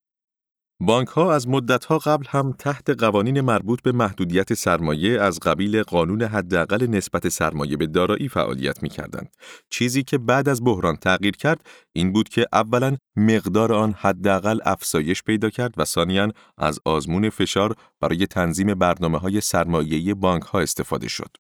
بانک 0.84 1.08
ها 1.08 1.34
از 1.34 1.48
مدت 1.48 1.86
ها 1.86 1.98
قبل 1.98 2.26
هم 2.30 2.52
تحت 2.60 2.89
قوانین 2.89 3.41
مربوط 3.41 3.82
به 3.82 3.91
محدودیت 3.91 4.54
سرمایه 4.54 5.22
از 5.22 5.39
قبیل 5.39 5.84
قانون 5.84 6.22
حداقل 6.22 6.88
نسبت 6.88 7.30
سرمایه 7.30 7.78
به 7.78 7.88
دارایی 7.88 8.30
فعالیت 8.30 8.84
می 8.84 8.89
کردند. 8.89 9.36
چیزی 9.70 10.04
که 10.04 10.17
بعد 10.17 10.50
از 10.50 10.63
بحران 10.63 10.96
تغییر 10.96 11.36
کرد 11.36 11.67
این 11.94 12.13
بود 12.13 12.30
که 12.30 12.48
اولا 12.54 12.98
مقدار 13.15 13.74
آن 13.74 13.96
حداقل 13.98 14.60
افزایش 14.65 15.24
پیدا 15.24 15.50
کرد 15.50 15.74
و 15.78 15.86
ثانیا 15.86 16.32
از 16.58 16.80
آزمون 16.86 17.30
فشار 17.30 17.76
برای 18.00 18.28
تنظیم 18.28 18.74
برنامه 18.74 19.17
های 19.17 19.41
سرمایه‌ای 19.41 20.13
بانک 20.13 20.44
ها 20.44 20.60
استفاده 20.60 21.08
شد. 21.08 21.38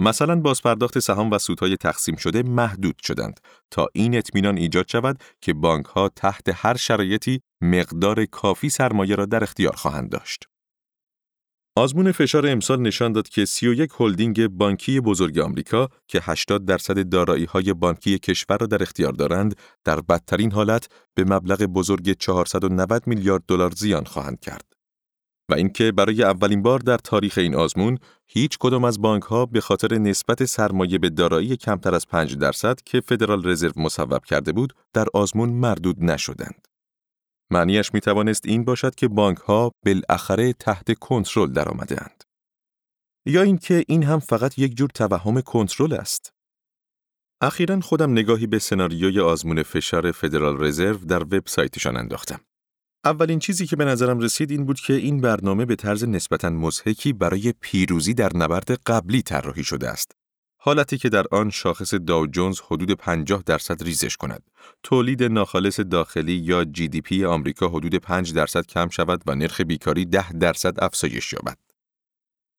مثلا 0.00 0.40
بازپرداخت 0.40 0.98
سهام 0.98 1.30
و 1.30 1.38
سودهای 1.38 1.76
تقسیم 1.76 2.16
شده 2.16 2.42
محدود 2.42 2.96
شدند 3.02 3.40
تا 3.70 3.88
این 3.92 4.18
اطمینان 4.18 4.56
ایجاد 4.56 4.88
شود 4.88 5.18
که 5.40 5.52
بانک 5.52 5.86
ها 5.86 6.08
تحت 6.08 6.50
هر 6.54 6.76
شرایطی 6.76 7.40
مقدار 7.60 8.24
کافی 8.24 8.70
سرمایه 8.70 9.14
را 9.14 9.26
در 9.26 9.42
اختیار 9.42 9.76
خواهند 9.76 10.10
داشت. 10.10 10.44
آزمون 11.76 12.12
فشار 12.12 12.46
امسال 12.46 12.80
نشان 12.80 13.12
داد 13.12 13.28
که 13.28 13.44
31 13.44 13.90
هلدینگ 14.00 14.46
بانکی 14.46 15.00
بزرگ 15.00 15.38
آمریکا 15.38 15.88
که 16.08 16.20
80 16.22 16.64
درصد 16.64 17.08
دارایی 17.08 17.44
های 17.44 17.72
بانکی 17.72 18.18
کشور 18.18 18.58
را 18.58 18.66
در 18.66 18.82
اختیار 18.82 19.12
دارند، 19.12 19.54
در 19.84 20.00
بدترین 20.00 20.52
حالت 20.52 20.88
به 21.14 21.24
مبلغ 21.24 21.62
بزرگ 21.62 22.12
490 22.12 23.06
میلیارد 23.06 23.42
دلار 23.48 23.70
زیان 23.70 24.04
خواهند 24.04 24.40
کرد. 24.40 24.77
و 25.50 25.54
اینکه 25.54 25.92
برای 25.92 26.22
اولین 26.22 26.62
بار 26.62 26.78
در 26.78 26.96
تاریخ 26.96 27.38
این 27.38 27.54
آزمون 27.54 27.98
هیچ 28.26 28.58
کدام 28.58 28.84
از 28.84 29.00
بانک 29.00 29.22
ها 29.22 29.46
به 29.46 29.60
خاطر 29.60 29.98
نسبت 29.98 30.44
سرمایه 30.44 30.98
به 30.98 31.10
دارایی 31.10 31.56
کمتر 31.56 31.94
از 31.94 32.06
5 32.06 32.36
درصد 32.36 32.80
که 32.80 33.00
فدرال 33.00 33.48
رزرو 33.48 33.72
مصوب 33.76 34.24
کرده 34.24 34.52
بود 34.52 34.72
در 34.92 35.06
آزمون 35.14 35.48
مردود 35.48 36.04
نشدند. 36.04 36.68
معنیش 37.50 37.94
می 37.94 38.00
توانست 38.00 38.46
این 38.46 38.64
باشد 38.64 38.94
که 38.94 39.08
بانک 39.08 39.38
ها 39.38 39.72
بالاخره 39.86 40.52
تحت 40.52 40.98
کنترل 40.98 41.52
درآمدهاند. 41.52 42.24
یا 43.26 43.42
اینکه 43.42 43.84
این 43.88 44.02
هم 44.02 44.18
فقط 44.18 44.58
یک 44.58 44.76
جور 44.76 44.88
توهم 44.88 45.40
کنترل 45.40 45.92
است. 45.92 46.32
اخیرا 47.40 47.80
خودم 47.80 48.12
نگاهی 48.12 48.46
به 48.46 48.58
سناریوی 48.58 49.20
آزمون 49.20 49.62
فشار 49.62 50.12
فدرال 50.12 50.64
رزرو 50.64 50.98
در 50.98 51.22
وبسایتشان 51.22 51.96
انداختم. 51.96 52.40
اولین 53.04 53.38
چیزی 53.38 53.66
که 53.66 53.76
به 53.76 53.84
نظرم 53.84 54.18
رسید 54.18 54.50
این 54.50 54.64
بود 54.64 54.80
که 54.80 54.92
این 54.92 55.20
برنامه 55.20 55.64
به 55.64 55.76
طرز 55.76 56.04
نسبتاً 56.04 56.50
مزهکی 56.50 57.12
برای 57.12 57.54
پیروزی 57.60 58.14
در 58.14 58.36
نبرد 58.36 58.70
قبلی 58.70 59.22
طراحی 59.22 59.64
شده 59.64 59.88
است. 59.88 60.12
حالتی 60.60 60.98
که 60.98 61.08
در 61.08 61.24
آن 61.32 61.50
شاخص 61.50 61.94
داو 61.94 62.26
جونز 62.26 62.60
حدود 62.60 62.92
50 62.92 63.42
درصد 63.46 63.82
ریزش 63.82 64.16
کند، 64.16 64.42
تولید 64.82 65.22
ناخالص 65.22 65.80
داخلی 65.80 66.32
یا 66.32 66.64
جی 66.64 66.88
دی 66.88 67.00
پی 67.00 67.24
آمریکا 67.24 67.68
حدود 67.68 67.94
5 67.94 68.32
درصد 68.32 68.66
کم 68.66 68.88
شود 68.88 69.22
و 69.26 69.34
نرخ 69.34 69.60
بیکاری 69.60 70.04
10 70.04 70.32
درصد 70.32 70.84
افزایش 70.84 71.32
یابد. 71.32 71.58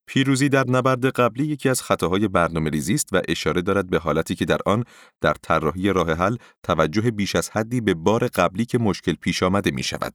پیروزی 0.08 0.50
در 0.50 0.66
نبرد 0.68 1.06
قبلی 1.06 1.46
یکی 1.46 1.70
از 1.70 1.82
خطاهای 1.82 2.28
برنامه 2.28 2.70
ریزی 2.70 2.94
است 2.94 3.10
و 3.12 3.22
اشاره 3.28 3.62
دارد 3.62 3.90
به 3.90 4.00
حالتی 4.00 4.36
که 4.36 4.46
در 4.46 4.60
آن 4.66 4.84
در 5.22 5.34
طراحی 5.42 5.90
راه 5.90 6.14
حل 6.14 6.38
توجه 6.64 7.12
بیش 7.12 7.36
از 7.36 7.50
حدی 7.50 7.82
به 7.82 7.94
بار 7.94 8.28
قبلی 8.28 8.66
که 8.66 8.78
مشکل 8.78 9.14
پیش 9.14 9.44
آمده 9.44 9.72
می 9.72 9.84
شود. 9.84 10.14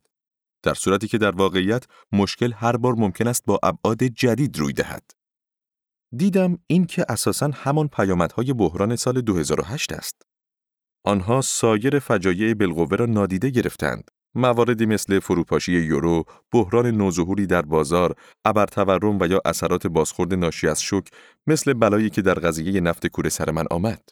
در 0.65 0.75
صورتی 0.75 1.09
که 1.09 1.19
در 1.19 1.31
واقعیت 1.31 1.85
مشکل 2.13 2.53
هر 2.53 2.77
بار 2.77 2.95
ممکن 2.95 3.29
است 3.29 3.45
با 3.47 3.61
ابعاد 3.63 4.05
جدید 4.05 4.59
روی 4.59 4.73
دهد. 4.73 5.11
دیدم 6.17 6.59
این 6.67 6.87
که 6.87 7.05
اساساً 7.09 7.51
همان 7.55 7.89
پیامدهای 7.89 8.53
بحران 8.53 8.97
سال 8.97 9.21
2008 9.21 9.93
است. 9.93 10.23
آنها 11.05 11.41
سایر 11.41 11.99
فجایع 11.99 12.55
بالقوه 12.55 12.97
را 12.97 13.07
نادیده 13.07 13.51
گرفتند. 13.51 14.11
مواردی 14.35 14.87
مثل 14.87 15.21
فروپاشی 15.21 15.73
یورو، 15.73 16.25
بحران 16.53 16.87
نوظهوری 16.87 17.47
در 17.47 17.63
بازار، 17.63 18.15
ابرتورم 18.45 19.19
و 19.21 19.27
یا 19.27 19.41
اثرات 19.45 19.87
بازخورد 19.87 20.35
ناشی 20.35 20.69
از 20.69 20.83
شوک 20.83 21.09
مثل 21.47 21.73
بلایی 21.73 22.11
که 22.11 22.23
در 22.23 22.35
قضیه 22.35 22.81
نفت 22.81 23.07
کوره 23.07 23.31
سر 23.31 23.51
من 23.51 23.65
آمد. 23.71 24.09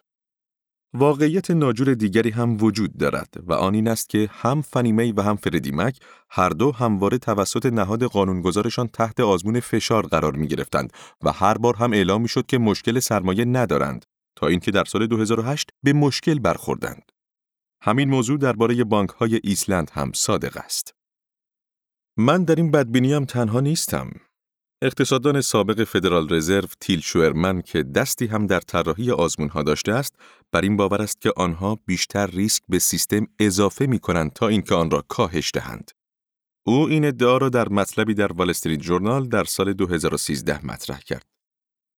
واقعیت 0.95 1.51
ناجور 1.51 1.95
دیگری 1.95 2.31
هم 2.31 2.57
وجود 2.61 2.97
دارد 2.97 3.35
و 3.47 3.53
آن 3.53 3.75
این 3.75 3.89
است 3.89 4.09
که 4.09 4.29
هم 4.33 4.63
فنیمی 4.63 5.13
و 5.13 5.23
هم 5.23 5.37
فردیمک 5.37 6.01
هر 6.31 6.49
دو 6.49 6.73
همواره 6.73 7.19
توسط 7.19 7.67
نهاد 7.67 8.05
قانونگذارشان 8.05 8.89
تحت 8.89 9.21
آزمون 9.21 9.61
فشار 9.61 10.07
قرار 10.07 10.37
می 10.37 10.49
گرفتند 10.49 10.93
و 11.23 11.33
هر 11.33 11.59
بار 11.59 11.77
هم 11.77 11.93
اعلام 11.93 12.23
می 12.23 12.29
شد 12.29 12.47
که 12.47 12.59
مشکل 12.59 13.01
سرمایه 13.01 13.45
ندارند 13.45 14.05
تا 14.37 14.47
اینکه 14.47 14.71
در 14.71 14.85
سال 14.85 15.07
2008 15.07 15.71
به 15.83 15.93
مشکل 15.93 16.39
برخوردند. 16.39 17.13
همین 17.83 18.11
موضوع 18.11 18.39
درباره 18.39 18.85
بانک 18.85 19.11
های 19.11 19.41
ایسلند 19.45 19.91
هم 19.95 20.13
صادق 20.15 20.57
است. 20.57 20.95
من 22.17 22.45
در 22.45 22.55
این 22.55 22.71
بدبینی 22.71 23.27
تنها 23.27 23.61
نیستم. 23.61 24.11
اقتصاددان 24.85 25.41
سابق 25.41 25.85
فدرال 25.85 26.35
رزرو 26.35 26.69
تیل 26.81 27.01
شوئرمن 27.01 27.63
که 27.63 27.83
دستی 27.83 28.27
هم 28.27 28.47
در 28.47 28.61
طراحی 28.61 29.11
آزمونها 29.11 29.63
داشته 29.63 29.93
است 29.93 30.15
بر 30.53 30.61
این 30.61 30.77
باور 30.77 31.03
است 31.03 31.21
که 31.21 31.33
آنها 31.37 31.79
بیشتر 31.87 32.27
ریسک 32.27 32.63
به 32.69 32.79
سیستم 32.79 33.27
اضافه 33.39 33.87
می 33.87 33.99
کنند 33.99 34.33
تا 34.33 34.49
اینکه 34.49 34.75
آن 34.75 34.91
را 34.91 35.05
کاهش 35.09 35.51
دهند. 35.55 35.91
او 36.67 36.89
این 36.89 37.05
ادعا 37.05 37.37
را 37.37 37.49
در 37.49 37.69
مطلبی 37.69 38.15
در 38.15 38.33
وال 38.33 38.51
استریت 38.51 38.81
جورنال 38.81 39.29
در 39.29 39.45
سال 39.45 39.73
2013 39.73 40.67
مطرح 40.67 41.01
کرد. 41.01 41.27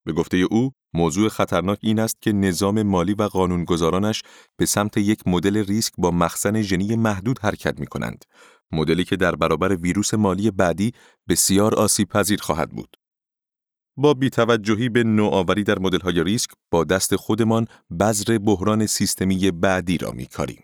به 0.07 0.13
گفته 0.13 0.37
او، 0.37 0.73
موضوع 0.95 1.29
خطرناک 1.29 1.79
این 1.83 1.99
است 1.99 2.23
که 2.23 2.33
نظام 2.33 2.83
مالی 2.83 3.15
و 3.15 3.23
قانونگذارانش 3.23 4.23
به 4.57 4.67
سمت 4.67 4.97
یک 4.97 5.21
مدل 5.27 5.57
ریسک 5.57 5.93
با 5.99 6.11
مخزن 6.11 6.63
ژنی 6.63 6.97
محدود 6.97 7.39
حرکت 7.39 7.81
می 7.81 7.87
کنند 7.87 8.25
مدلی 8.75 9.05
که 9.05 9.17
در 9.17 9.35
برابر 9.37 9.77
ویروس 9.77 10.15
مالی 10.15 10.51
بعدی 10.51 10.93
بسیار 11.29 11.75
آسیب 11.75 12.09
پذیر 12.09 12.41
خواهد 12.41 12.71
بود. 12.71 12.97
با 13.97 14.15
بیتوجهی 14.15 14.89
به 14.89 15.05
نوآوری 15.05 15.65
در 15.65 15.79
مدل‌های 15.79 16.25
ریسک 16.25 16.51
با 16.71 16.85
دست 16.85 17.17
خودمان 17.17 17.67
بذر 18.01 18.39
بحران 18.39 18.87
سیستمی 18.87 19.51
بعدی 19.51 19.99
را 19.99 20.11
می‌کاریم. 20.11 20.63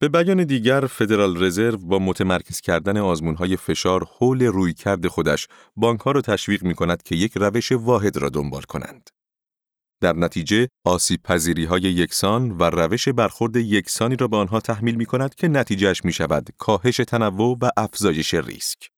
به 0.00 0.08
بیان 0.08 0.44
دیگر 0.44 0.80
فدرال 0.80 1.44
رزرو 1.44 1.78
با 1.78 1.98
متمرکز 1.98 2.60
کردن 2.60 2.96
آزمونهای 2.96 3.56
فشار 3.56 4.04
حول 4.18 4.42
رویکرد 4.42 5.06
خودش 5.06 5.48
بانکها 5.76 6.12
را 6.12 6.20
تشویق 6.20 6.64
می 6.64 6.74
کند 6.74 7.02
که 7.02 7.16
یک 7.16 7.32
روش 7.36 7.72
واحد 7.72 8.16
را 8.16 8.28
دنبال 8.28 8.62
کنند. 8.62 9.10
در 10.02 10.12
نتیجه 10.12 10.68
آسیب 10.84 11.22
پذیری 11.22 11.64
های 11.64 11.82
یکسان 11.82 12.50
و 12.50 12.62
روش 12.62 13.08
برخورد 13.08 13.56
یکسانی 13.56 14.16
را 14.16 14.28
به 14.28 14.36
آنها 14.36 14.60
تحمیل 14.60 14.94
می 14.94 15.06
کند 15.06 15.34
که 15.34 15.48
نتیجهش 15.48 16.04
می 16.04 16.12
شود 16.12 16.48
کاهش 16.58 16.96
تنوع 16.96 17.58
و 17.62 17.70
افزایش 17.76 18.34
ریسک. 18.34 18.88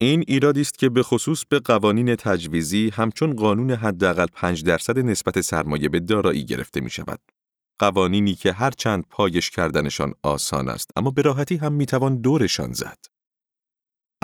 این 0.00 0.24
ایرادی 0.28 0.60
است 0.60 0.78
که 0.78 0.88
به 0.88 1.02
خصوص 1.02 1.44
به 1.48 1.58
قوانین 1.58 2.16
تجویزی 2.16 2.90
همچون 2.94 3.36
قانون 3.36 3.70
حداقل 3.70 4.26
5 4.32 4.64
درصد 4.64 4.98
نسبت 4.98 5.40
سرمایه 5.40 5.88
به 5.88 6.00
دارایی 6.00 6.44
گرفته 6.44 6.80
می 6.80 6.90
شود. 6.90 7.20
قوانینی 7.78 8.34
که 8.34 8.52
هر 8.52 8.70
چند 8.70 9.04
پایش 9.10 9.50
کردنشان 9.50 10.14
آسان 10.22 10.68
است 10.68 10.90
اما 10.96 11.10
به 11.10 11.22
راحتی 11.22 11.56
هم 11.56 11.72
می 11.72 11.86
توان 11.86 12.20
دورشان 12.20 12.72
زد. 12.72 13.13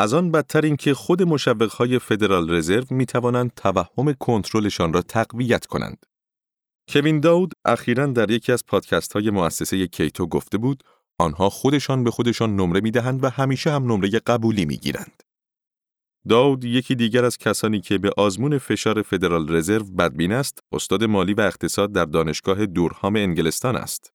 از 0.01 0.15
آن 0.15 0.31
بدتر 0.31 0.61
اینکه 0.61 0.95
خود 0.95 1.23
مشوقهای 1.23 1.99
فدرال 1.99 2.51
رزرو 2.51 2.85
می 2.91 3.07
توانند 3.07 3.53
توهم 3.57 4.13
کنترلشان 4.13 4.93
را 4.93 5.03
تقویت 5.03 5.67
کنند. 5.67 6.07
کوین 6.89 7.21
داود 7.21 7.53
اخیرا 7.65 8.07
در 8.07 8.31
یکی 8.31 8.53
از 8.53 8.67
پادکست 8.67 9.13
های 9.13 9.31
مؤسسه 9.31 9.87
کیتو 9.87 10.27
گفته 10.27 10.59
بود 10.59 10.83
آنها 11.19 11.51
خودشان 11.51 12.05
به 12.05 12.11
خودشان 12.11 12.57
نمره 12.57 12.81
می 12.81 12.91
دهند 12.91 13.25
و 13.25 13.29
همیشه 13.29 13.71
هم 13.71 13.93
نمره 13.93 14.09
قبولی 14.11 14.65
می 14.65 14.77
گیرند. 14.77 15.23
داود 16.29 16.65
یکی 16.65 16.95
دیگر 16.95 17.25
از 17.25 17.39
کسانی 17.39 17.81
که 17.81 17.99
به 17.99 18.11
آزمون 18.17 18.59
فشار 18.59 19.03
فدرال 19.03 19.57
رزرو 19.57 19.85
بدبین 19.85 20.33
است، 20.33 20.59
استاد 20.73 21.05
مالی 21.05 21.35
و 21.35 21.41
اقتصاد 21.41 21.93
در 21.93 22.05
دانشگاه 22.05 22.67
دورهام 22.67 23.17
انگلستان 23.17 23.77
است. 23.77 24.13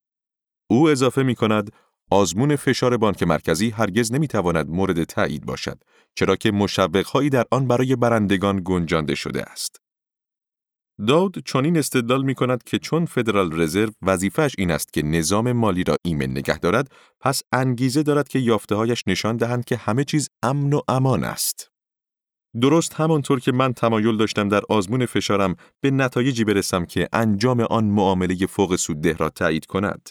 او 0.69 0.89
اضافه 0.89 1.24
می 1.24 1.36
کند 1.36 1.71
آزمون 2.12 2.56
فشار 2.56 2.98
بانک 2.98 3.24
مرکزی 3.24 3.70
هرگز 3.70 4.13
نمی‌تواند 4.13 4.70
مورد 4.70 5.04
تایید 5.04 5.46
باشد 5.46 5.84
چرا 6.15 6.36
که 6.36 6.52
مشوقهایی 6.52 7.30
در 7.30 7.46
آن 7.52 7.68
برای 7.68 7.96
برندگان 7.96 8.62
گنجانده 8.65 9.15
شده 9.15 9.44
است. 9.44 9.86
داود 11.08 11.44
چنین 11.46 11.78
استدلال 11.78 12.24
می 12.24 12.36
کند 12.36 12.63
که 12.63 12.80
چون 12.80 13.06
فدرال 13.06 13.62
رزرو 13.62 13.91
وظیفش 14.02 14.56
این 14.58 14.72
است 14.72 14.94
که 14.94 15.02
نظام 15.02 15.52
مالی 15.52 15.84
را 15.84 15.96
ایمن 16.06 16.32
نگه 16.32 16.58
دارد 16.58 16.91
پس 17.20 17.41
انگیزه 17.52 18.04
دارد 18.04 18.28
که 18.28 18.39
یافتههایش 18.39 19.04
نشان 19.08 19.38
دهند 19.38 19.65
که 19.65 19.76
همه 19.76 20.04
چیز 20.04 20.30
امن 20.44 20.74
و 20.74 20.82
امان 20.88 21.24
است. 21.24 21.72
درست 22.62 22.94
همانطور 22.94 23.39
که 23.39 23.52
من 23.52 23.74
تمایل 23.74 24.18
داشتم 24.18 24.50
در 24.50 24.62
آزمون 24.70 25.06
فشارم 25.06 25.56
به 25.82 25.91
نتایجی 25.91 26.44
برسم 26.44 26.86
که 26.86 27.10
انجام 27.13 27.60
آن 27.60 27.86
معامله 27.86 28.36
فوق 28.46 28.76
سودده 28.76 29.13
را 29.13 29.30
تایید 29.30 29.65
کند. 29.65 30.10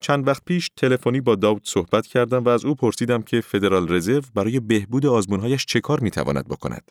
چند 0.00 0.28
وقت 0.28 0.44
پیش 0.44 0.70
تلفنی 0.76 1.20
با 1.20 1.34
داود 1.34 1.68
صحبت 1.68 2.06
کردم 2.06 2.44
و 2.44 2.48
از 2.48 2.64
او 2.64 2.74
پرسیدم 2.74 3.22
که 3.22 3.40
فدرال 3.40 3.92
رزرو 3.92 4.22
برای 4.34 4.60
بهبود 4.60 5.06
آزمونهایش 5.06 5.66
چه 5.66 5.80
کار 5.80 6.00
می‌تواند 6.00 6.48
بکند. 6.48 6.90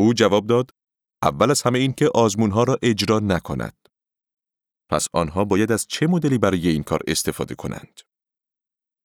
او 0.00 0.12
جواب 0.12 0.46
داد: 0.46 0.70
اول 1.22 1.50
از 1.50 1.62
همه 1.62 1.78
این 1.78 1.92
که 1.92 2.10
آزمونها 2.14 2.64
را 2.64 2.78
اجرا 2.82 3.18
نکند. 3.18 3.88
پس 4.90 5.08
آنها 5.12 5.44
باید 5.44 5.72
از 5.72 5.86
چه 5.86 6.06
مدلی 6.06 6.38
برای 6.38 6.68
این 6.68 6.82
کار 6.82 7.00
استفاده 7.06 7.54
کنند؟ 7.54 8.00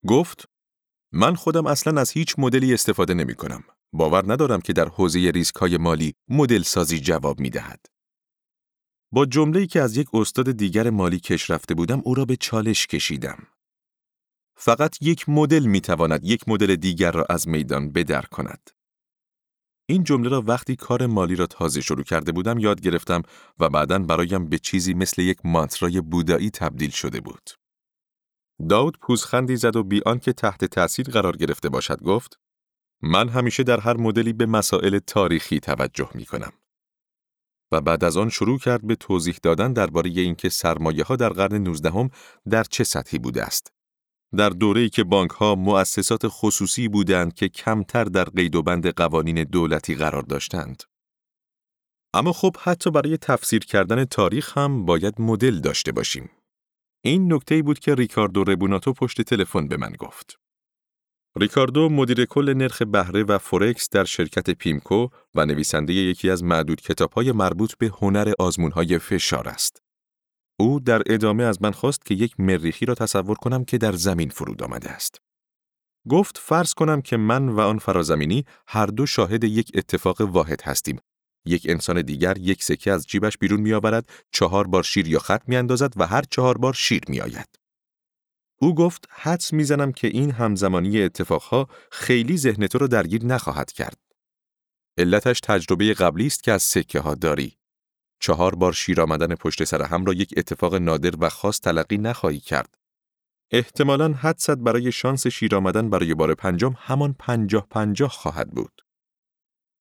گفت: 0.07 0.45
من 1.13 1.35
خودم 1.35 1.65
اصلا 1.65 2.01
از 2.01 2.11
هیچ 2.11 2.35
مدلی 2.37 2.73
استفاده 2.73 3.13
نمی 3.13 3.35
کنم. 3.35 3.63
باور 3.93 4.33
ندارم 4.33 4.61
که 4.61 4.73
در 4.73 4.87
حوزه 4.87 5.31
ریسک 5.31 5.55
های 5.55 5.77
مالی 5.77 6.13
مدل 6.27 6.61
سازی 6.61 6.99
جواب 6.99 7.39
می 7.39 7.49
دهد. 7.49 7.85
با 9.11 9.25
جمله‌ای 9.25 9.67
که 9.67 9.81
از 9.81 9.97
یک 9.97 10.07
استاد 10.13 10.51
دیگر 10.51 10.89
مالی 10.89 11.19
کش 11.19 11.49
رفته 11.49 11.73
بودم 11.73 12.01
او 12.03 12.15
را 12.15 12.25
به 12.25 12.35
چالش 12.35 12.87
کشیدم. 12.87 13.47
فقط 14.55 15.01
یک 15.01 15.29
مدل 15.29 15.65
می 15.65 15.81
تواند 15.81 16.25
یک 16.25 16.49
مدل 16.49 16.75
دیگر 16.75 17.11
را 17.11 17.25
از 17.29 17.47
میدان 17.47 17.91
بدر 17.91 18.21
کند. 18.21 18.69
این 19.89 20.03
جمله 20.03 20.29
را 20.29 20.41
وقتی 20.41 20.75
کار 20.75 21.05
مالی 21.05 21.35
را 21.35 21.47
تازه 21.47 21.81
شروع 21.81 22.03
کرده 22.03 22.31
بودم 22.31 22.59
یاد 22.59 22.81
گرفتم 22.81 23.21
و 23.59 23.69
بعدا 23.69 23.99
برایم 23.99 24.49
به 24.49 24.57
چیزی 24.57 24.93
مثل 24.93 25.21
یک 25.21 25.37
مانترای 25.43 26.01
بودایی 26.01 26.49
تبدیل 26.49 26.89
شده 26.89 27.21
بود. 27.21 27.49
داود 28.69 28.99
پوزخندی 28.99 29.55
زد 29.55 29.75
و 29.75 29.83
بی 29.83 30.01
که 30.21 30.33
تحت 30.33 30.65
تأثیر 30.65 31.05
قرار 31.09 31.37
گرفته 31.37 31.69
باشد 31.69 32.03
گفت 32.03 32.39
من 33.01 33.29
همیشه 33.29 33.63
در 33.63 33.79
هر 33.79 33.97
مدلی 33.97 34.33
به 34.33 34.45
مسائل 34.45 34.99
تاریخی 34.99 35.59
توجه 35.59 36.09
می 36.13 36.25
کنم. 36.25 36.53
و 37.71 37.81
بعد 37.81 38.03
از 38.03 38.17
آن 38.17 38.29
شروع 38.29 38.59
کرد 38.59 38.87
به 38.87 38.95
توضیح 38.95 39.35
دادن 39.43 39.73
درباره 39.73 40.09
اینکه 40.09 40.49
سرمایه 40.49 41.03
ها 41.03 41.15
در 41.15 41.29
قرن 41.29 41.55
19 41.55 42.09
در 42.49 42.63
چه 42.63 42.83
سطحی 42.83 43.19
بوده 43.19 43.43
است. 43.43 43.71
در 44.37 44.49
دوره‌ای 44.49 44.89
که 44.89 45.03
بانک 45.03 45.31
ها 45.31 45.55
مؤسسات 45.55 46.21
خصوصی 46.25 46.87
بودند 46.87 47.33
که 47.33 47.49
کمتر 47.49 48.03
در 48.03 48.23
قید 48.23 48.55
و 48.55 48.63
بند 48.63 48.87
قوانین 48.87 49.43
دولتی 49.43 49.95
قرار 49.95 50.21
داشتند. 50.21 50.83
اما 52.13 52.33
خب 52.33 52.55
حتی 52.59 52.91
برای 52.91 53.17
تفسیر 53.17 53.65
کردن 53.65 54.05
تاریخ 54.05 54.57
هم 54.57 54.85
باید 54.85 55.21
مدل 55.21 55.59
داشته 55.59 55.91
باشیم. 55.91 56.29
این 57.03 57.33
نکته 57.33 57.61
بود 57.61 57.79
که 57.79 57.95
ریکاردو 57.95 58.43
ربوناتو 58.43 58.93
پشت 58.93 59.21
تلفن 59.21 59.67
به 59.67 59.77
من 59.77 59.91
گفت. 59.91 60.39
ریکاردو 61.37 61.89
مدیر 61.89 62.25
کل 62.25 62.53
نرخ 62.53 62.81
بهره 62.81 63.23
و 63.23 63.37
فورکس 63.37 63.89
در 63.89 64.03
شرکت 64.03 64.49
پیمکو 64.49 65.07
و 65.35 65.45
نویسنده 65.45 65.93
یکی 65.93 66.29
از 66.29 66.43
معدود 66.43 66.81
کتابهای 66.81 67.31
مربوط 67.31 67.73
به 67.77 67.91
هنر 68.01 68.33
آزمونهای 68.39 68.99
فشار 68.99 69.47
است. 69.47 69.81
او 70.59 70.79
در 70.79 71.01
ادامه 71.05 71.43
از 71.43 71.61
من 71.61 71.71
خواست 71.71 72.05
که 72.05 72.15
یک 72.15 72.39
مریخی 72.39 72.85
را 72.85 72.95
تصور 72.95 73.35
کنم 73.35 73.65
که 73.65 73.77
در 73.77 73.91
زمین 73.91 74.29
فرود 74.29 74.63
آمده 74.63 74.89
است. 74.89 75.21
گفت 76.09 76.37
فرض 76.37 76.73
کنم 76.73 77.01
که 77.01 77.17
من 77.17 77.49
و 77.49 77.59
آن 77.59 77.77
فرازمینی 77.77 78.45
هر 78.67 78.85
دو 78.85 79.05
شاهد 79.05 79.43
یک 79.43 79.71
اتفاق 79.75 80.21
واحد 80.21 80.61
هستیم. 80.61 80.99
یک 81.45 81.65
انسان 81.69 82.01
دیگر 82.01 82.37
یک 82.37 82.63
سکه 82.63 82.91
از 82.91 83.07
جیبش 83.07 83.37
بیرون 83.37 83.61
میآورد، 83.61 84.09
چهار 84.31 84.67
بار 84.67 84.83
شیر 84.83 85.07
یا 85.07 85.19
خط 85.19 85.41
میاندازد 85.47 85.93
و 85.95 86.07
هر 86.07 86.23
چهار 86.31 86.57
بار 86.57 86.73
شیر 86.73 87.01
میآید. 87.07 87.58
او 88.61 88.75
گفت 88.75 89.07
حدس 89.09 89.53
می‌زنم 89.53 89.91
که 89.91 90.07
این 90.07 90.31
همزمانی 90.31 91.01
اتفاقها 91.01 91.67
خیلی 91.91 92.37
ذهن 92.37 92.67
تو 92.67 92.77
را 92.77 92.87
درگیر 92.87 93.25
نخواهد 93.25 93.71
کرد. 93.71 93.97
علتش 94.97 95.39
تجربه 95.39 95.93
قبلی 95.93 96.27
است 96.27 96.43
که 96.43 96.51
از 96.51 96.63
سکه 96.63 96.99
ها 96.99 97.15
داری. 97.15 97.57
چهار 98.19 98.55
بار 98.55 98.73
شیر 98.73 99.01
آمدن 99.01 99.35
پشت 99.35 99.63
سر 99.63 99.81
هم 99.81 100.05
را 100.05 100.13
یک 100.13 100.33
اتفاق 100.37 100.75
نادر 100.75 101.13
و 101.19 101.29
خاص 101.29 101.59
تلقی 101.59 101.97
نخواهی 101.97 102.39
کرد. 102.39 102.77
احتمالاً 103.51 104.13
حدست 104.13 104.49
برای 104.49 104.91
شانس 104.91 105.27
شیر 105.27 105.55
آمدن 105.55 105.89
برای 105.89 106.13
بار 106.13 106.33
پنجم 106.33 106.73
همان 106.77 107.15
پنجاه 107.19 107.67
پنجاه 107.69 108.09
خواهد 108.09 108.51
بود. 108.51 108.81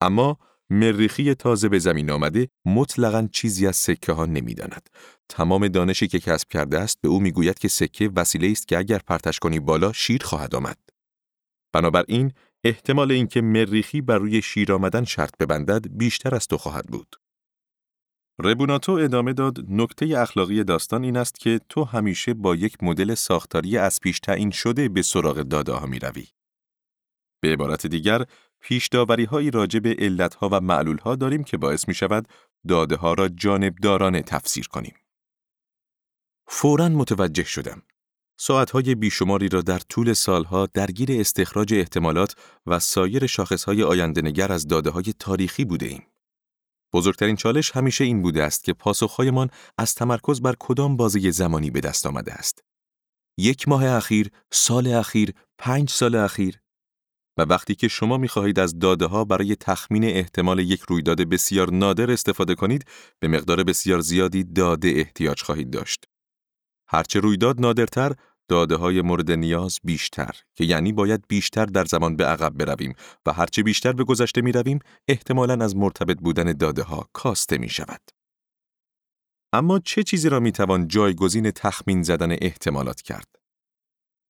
اما 0.01 0.38
مریخی 0.71 1.35
تازه 1.35 1.69
به 1.69 1.79
زمین 1.79 2.11
آمده 2.11 2.49
مطلقا 2.65 3.29
چیزی 3.33 3.67
از 3.67 3.77
سکه 3.77 4.13
ها 4.13 4.27
نمی‌داند. 4.27 4.89
تمام 5.29 5.69
دانشی 5.69 6.09
که 6.09 6.19
کسب 6.19 6.49
کرده 6.49 6.79
است 6.79 6.99
به 7.01 7.09
او 7.09 7.21
می‌گوید 7.21 7.59
که 7.59 7.69
سکه 7.69 8.11
وسیله 8.17 8.51
است 8.51 8.69
که 8.69 8.79
اگر 8.79 8.99
پرتش 8.99 9.39
کنی 9.39 9.61
بالا 9.61 9.93
شیر 9.93 10.23
خواهد 10.23 10.55
آمد. 10.55 10.79
بنابراین 11.73 12.33
احتمال 12.65 13.13
اینکه 13.13 13.41
مریخی 13.41 14.01
بر 14.01 14.19
روی 14.19 14.43
شیر 14.43 14.73
آمدن 14.73 15.05
شرط 15.05 15.37
ببندد 15.41 15.87
بیشتر 15.91 16.35
از 16.35 16.47
تو 16.47 16.59
خواهد 16.59 16.87
بود. 16.87 17.17
ربوناتو 18.41 18.93
ادامه 18.93 19.33
داد 19.33 19.59
نکته 19.69 20.19
اخلاقی 20.19 20.65
داستان 20.65 21.05
این 21.05 21.17
است 21.17 21.41
که 21.41 21.61
تو 21.69 21.85
همیشه 21.85 22.35
با 22.35 22.55
یک 22.55 22.83
مدل 22.83 23.15
ساختاری 23.15 23.79
از 23.79 24.01
پیش 24.01 24.21
تعیین 24.21 24.51
شده 24.51 24.89
به 24.89 25.03
سراغ 25.03 25.43
داده 25.43 25.73
ها 25.73 25.87
می 25.87 25.99
روی. 25.99 26.27
به 27.41 27.53
عبارت 27.53 27.87
دیگر 27.87 28.25
پیش 28.61 28.88
هایی 29.31 29.51
راجع 29.51 29.81
به 29.81 29.97
علتها 29.99 30.49
و 30.53 30.61
معلولها 30.61 31.16
داریم 31.16 31.44
که 31.44 31.57
باعث 31.57 31.88
می 31.88 31.94
شود 31.94 32.29
داده 32.68 32.97
ها 32.97 33.14
را 33.14 33.29
جانبدارانه 33.29 34.23
تفسیر 34.23 34.68
کنیم. 34.68 34.94
فوراً 36.49 36.88
متوجه 36.88 37.44
شدم. 37.44 37.83
ساعتهای 38.40 38.94
بیشماری 38.94 39.49
را 39.49 39.62
در 39.62 39.79
طول 39.79 40.12
سالها 40.12 40.66
درگیر 40.66 41.21
استخراج 41.21 41.75
احتمالات 41.75 42.35
و 42.66 42.79
سایر 42.79 43.27
شاخصهای 43.27 43.83
آینده 43.83 44.23
نگر 44.23 44.53
از 44.53 44.66
داده 44.66 44.90
های 44.90 45.14
تاریخی 45.18 45.64
بوده 45.64 45.87
ایم. 45.87 46.07
بزرگترین 46.92 47.37
چالش 47.37 47.71
همیشه 47.71 48.05
این 48.05 48.23
بوده 48.23 48.42
است 48.42 48.64
که 48.64 48.73
پاسخهایمان 48.73 49.51
از 49.79 49.94
تمرکز 49.94 50.40
بر 50.40 50.55
کدام 50.59 50.97
بازی 50.97 51.33
زمانی 51.33 51.71
به 51.71 51.81
دست 51.81 52.07
آمده 52.07 52.33
است. 52.33 52.64
یک 53.38 53.68
ماه 53.68 53.85
اخیر، 53.85 54.31
سال 54.53 54.87
اخیر، 54.87 55.35
پنج 55.59 55.90
سال 55.90 56.14
اخیر 56.14 56.61
و 57.38 57.42
وقتی 57.42 57.74
که 57.74 57.88
شما 57.88 58.18
می‌خواهید 58.18 58.59
از 58.59 58.79
داده 58.79 59.07
ها 59.07 59.24
برای 59.24 59.57
تخمین 59.57 60.05
احتمال 60.05 60.59
یک 60.59 60.81
رویداد 60.81 61.20
بسیار 61.20 61.70
نادر 61.70 62.11
استفاده 62.11 62.55
کنید، 62.55 62.85
به 63.20 63.29
مقدار 63.29 63.64
بسیار 63.64 64.01
زیادی 64.01 64.44
داده 64.44 64.88
احتیاج 64.88 65.42
خواهید 65.42 65.70
داشت. 65.70 66.05
هرچه 66.88 67.20
رویداد 67.20 67.61
نادرتر، 67.61 68.12
داده 68.48 68.77
های 68.77 69.03
مورد 69.03 69.31
نیاز 69.31 69.79
بیشتر 69.85 70.31
که 70.55 70.64
یعنی 70.64 70.92
باید 70.92 71.24
بیشتر 71.29 71.66
در 71.66 71.85
زمان 71.85 72.16
به 72.16 72.24
عقب 72.24 72.53
برویم 72.53 72.94
و 73.27 73.33
هرچه 73.33 73.62
بیشتر 73.62 73.92
به 73.92 74.05
گذشته 74.05 74.40
می 74.40 74.53
رویم 74.53 74.79
احتمالاً 75.09 75.64
از 75.64 75.77
مرتبط 75.77 76.18
بودن 76.18 76.53
داده 76.53 76.83
ها 76.83 77.09
کاسته 77.12 77.59
می 77.59 77.68
شود. 77.68 78.01
اما 79.53 79.79
چه 79.79 80.03
چیزی 80.03 80.29
را 80.29 80.40
می 80.40 80.53
توان 80.53 80.88
جایگزین 80.88 81.51
تخمین 81.51 82.03
زدن 82.03 82.33
احتمالات 82.33 83.03
کرد؟ 83.03 83.38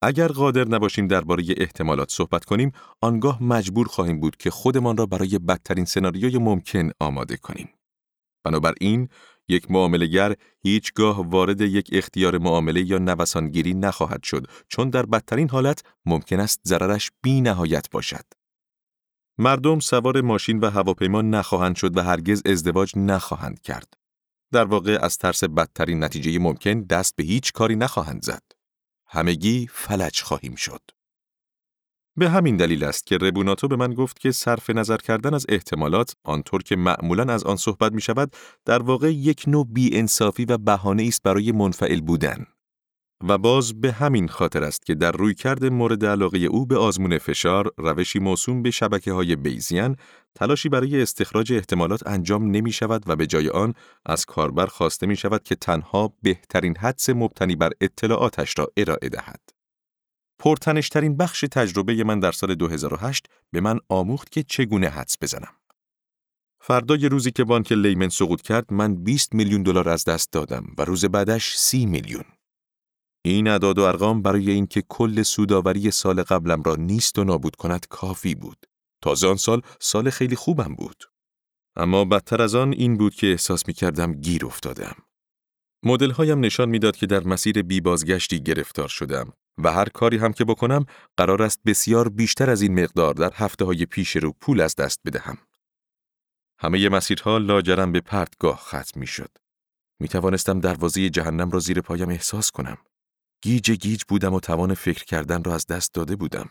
اگر 0.02 0.28
قادر 0.28 0.68
نباشیم 0.68 1.06
درباره 1.06 1.44
احتمالات 1.56 2.10
صحبت 2.10 2.44
کنیم، 2.44 2.72
آنگاه 3.00 3.42
مجبور 3.42 3.86
خواهیم 3.86 4.20
بود 4.20 4.36
که 4.36 4.50
خودمان 4.50 4.96
را 4.96 5.06
برای 5.06 5.38
بدترین 5.38 5.84
سناریوی 5.84 6.38
ممکن 6.38 6.90
آماده 7.00 7.36
کنیم. 7.36 7.68
بنابراین 8.44 9.08
یک 9.48 9.70
معاملگر 9.70 10.34
هیچگاه 10.62 11.30
وارد 11.30 11.60
یک 11.60 11.90
اختیار 11.92 12.38
معامله 12.38 12.90
یا 12.90 12.98
نوسانگیری 12.98 13.74
نخواهد 13.74 14.22
شد 14.22 14.46
چون 14.68 14.90
در 14.90 15.06
بدترین 15.06 15.50
حالت 15.50 15.82
ممکن 16.06 16.40
است 16.40 16.60
ضررش 16.64 17.10
بی 17.22 17.40
نهایت 17.40 17.90
باشد. 17.90 18.24
مردم 19.38 19.80
سوار 19.80 20.20
ماشین 20.20 20.60
و 20.60 20.70
هواپیما 20.70 21.22
نخواهند 21.22 21.76
شد 21.76 21.96
و 21.96 22.02
هرگز 22.02 22.42
ازدواج 22.46 22.92
نخواهند 22.96 23.60
کرد. 23.60 23.94
در 24.52 24.64
واقع 24.64 24.98
از 25.02 25.18
ترس 25.18 25.44
بدترین 25.44 26.04
نتیجه 26.04 26.38
ممکن 26.38 26.80
دست 26.80 27.16
به 27.16 27.24
هیچ 27.24 27.52
کاری 27.52 27.76
نخواهند 27.76 28.22
زد. 28.22 28.42
همگی 29.08 29.68
فلج 29.72 30.22
خواهیم 30.22 30.54
شد. 30.54 30.80
به 32.16 32.30
همین 32.30 32.56
دلیل 32.56 32.84
است 32.84 33.06
که 33.06 33.16
ربوناتو 33.18 33.68
به 33.68 33.76
من 33.76 33.94
گفت 33.94 34.18
که 34.20 34.32
صرف 34.32 34.70
نظر 34.70 34.96
کردن 34.96 35.34
از 35.34 35.46
احتمالات 35.48 36.12
آنطور 36.24 36.62
که 36.62 36.76
معمولا 36.76 37.34
از 37.34 37.44
آن 37.44 37.56
صحبت 37.56 37.92
می 37.92 38.00
شود 38.00 38.32
در 38.64 38.82
واقع 38.82 39.12
یک 39.12 39.44
نوع 39.46 39.66
بی 39.70 39.98
انصافی 39.98 40.44
و 40.44 40.58
بهانه 40.58 41.04
است 41.06 41.22
برای 41.22 41.52
منفعل 41.52 42.00
بودن. 42.00 42.46
و 43.24 43.38
باز 43.38 43.80
به 43.80 43.92
همین 43.92 44.28
خاطر 44.28 44.64
است 44.64 44.86
که 44.86 44.94
در 44.94 45.12
رویکرد 45.12 45.64
مورد 45.64 46.04
علاقه 46.04 46.38
او 46.38 46.66
به 46.66 46.76
آزمون 46.76 47.18
فشار 47.18 47.72
روشی 47.78 48.18
موسوم 48.18 48.62
به 48.62 48.70
شبکه 48.70 49.12
های 49.12 49.36
بیزیان 49.36 49.96
تلاشی 50.34 50.68
برای 50.68 51.02
استخراج 51.02 51.52
احتمالات 51.52 52.06
انجام 52.06 52.50
نمی 52.50 52.72
شود 52.72 53.02
و 53.06 53.16
به 53.16 53.26
جای 53.26 53.48
آن 53.48 53.74
از 54.06 54.24
کاربر 54.24 54.66
خواسته 54.66 55.06
می 55.06 55.16
شود 55.16 55.42
که 55.42 55.54
تنها 55.54 56.14
بهترین 56.22 56.76
حدس 56.76 57.10
مبتنی 57.10 57.56
بر 57.56 57.70
اطلاعاتش 57.80 58.54
را 58.58 58.72
ارائه 58.76 59.08
دهد. 59.08 59.40
پرتنشترین 60.38 61.16
بخش 61.16 61.44
تجربه 61.52 62.04
من 62.04 62.20
در 62.20 62.32
سال 62.32 62.54
2008 62.54 63.26
به 63.52 63.60
من 63.60 63.78
آموخت 63.88 64.32
که 64.32 64.42
چگونه 64.42 64.88
حدس 64.88 65.16
بزنم. 65.20 65.52
فردای 66.60 67.08
روزی 67.08 67.30
که 67.30 67.44
بانک 67.44 67.72
لیمن 67.72 68.08
سقوط 68.08 68.42
کرد 68.42 68.72
من 68.72 69.04
20 69.04 69.34
میلیون 69.34 69.62
دلار 69.62 69.88
از 69.88 70.04
دست 70.04 70.32
دادم 70.32 70.66
و 70.78 70.84
روز 70.84 71.04
بعدش 71.04 71.56
30 71.56 71.86
میلیون. 71.86 72.24
این 73.30 73.48
اعداد 73.48 73.78
و 73.78 73.82
ارقام 73.82 74.22
برای 74.22 74.50
اینکه 74.50 74.82
کل 74.88 75.22
سوداوری 75.22 75.90
سال 75.90 76.22
قبلم 76.22 76.62
را 76.62 76.76
نیست 76.76 77.18
و 77.18 77.24
نابود 77.24 77.56
کند 77.56 77.86
کافی 77.88 78.34
بود. 78.34 78.66
تازه 79.02 79.28
آن 79.28 79.36
سال 79.36 79.62
سال 79.80 80.10
خیلی 80.10 80.36
خوبم 80.36 80.74
بود. 80.74 81.04
اما 81.76 82.04
بدتر 82.04 82.42
از 82.42 82.54
آن 82.54 82.72
این 82.72 82.96
بود 82.96 83.14
که 83.14 83.26
احساس 83.26 83.68
می 83.68 83.74
کردم 83.74 84.12
گیر 84.12 84.46
افتادم. 84.46 84.96
مدل 85.84 86.10
هایم 86.10 86.40
نشان 86.40 86.68
می‌داد 86.68 86.96
که 86.96 87.06
در 87.06 87.24
مسیر 87.24 87.62
بی 87.62 87.80
بازگشتی 87.80 88.40
گرفتار 88.40 88.88
شدم 88.88 89.32
و 89.58 89.72
هر 89.72 89.88
کاری 89.88 90.16
هم 90.16 90.32
که 90.32 90.44
بکنم 90.44 90.86
قرار 91.16 91.42
است 91.42 91.60
بسیار 91.66 92.08
بیشتر 92.08 92.50
از 92.50 92.62
این 92.62 92.80
مقدار 92.80 93.14
در 93.14 93.32
هفته 93.34 93.64
های 93.64 93.86
پیش 93.86 94.16
رو 94.16 94.32
پول 94.40 94.60
از 94.60 94.76
دست 94.76 95.00
بدهم. 95.06 95.38
همه 96.58 96.88
مسیرها 96.88 97.38
لاجرم 97.38 97.92
به 97.92 98.00
پرتگاه 98.00 98.56
ختم 98.56 99.00
می 99.00 99.06
شد. 99.06 99.30
می 100.00 100.08
توانستم 100.08 100.60
دروازه 100.60 101.10
جهنم 101.10 101.50
را 101.50 101.58
زیر 101.58 101.80
پایم 101.80 102.08
احساس 102.08 102.50
کنم. 102.50 102.78
گیج 103.42 103.70
گیج 103.70 104.02
بودم 104.08 104.34
و 104.34 104.40
توان 104.40 104.74
فکر 104.74 105.04
کردن 105.04 105.44
را 105.44 105.54
از 105.54 105.66
دست 105.66 105.94
داده 105.94 106.16
بودم. 106.16 106.50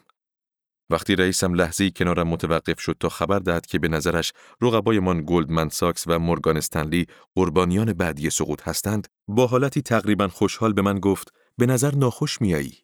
وقتی 0.89 1.15
رئیسم 1.15 1.53
لحظه 1.53 1.89
کنارم 1.89 2.27
متوقف 2.27 2.79
شد 2.79 2.97
تا 2.99 3.09
خبر 3.09 3.39
دهد 3.39 3.65
که 3.65 3.79
به 3.79 3.87
نظرش 3.87 4.33
رقبایمان 4.61 5.23
گلدمن 5.25 5.69
ساکس 5.69 6.03
و 6.07 6.19
مورگان 6.19 6.57
استنلی 6.57 7.05
قربانیان 7.35 7.93
بعدی 7.93 8.29
سقوط 8.29 8.67
هستند، 8.67 9.07
با 9.27 9.47
حالتی 9.47 9.81
تقریبا 9.81 10.27
خوشحال 10.27 10.73
به 10.73 10.81
من 10.81 10.99
گفت 10.99 11.33
به 11.57 11.65
نظر 11.65 11.95
ناخوش 11.95 12.41
میایی. 12.41 12.77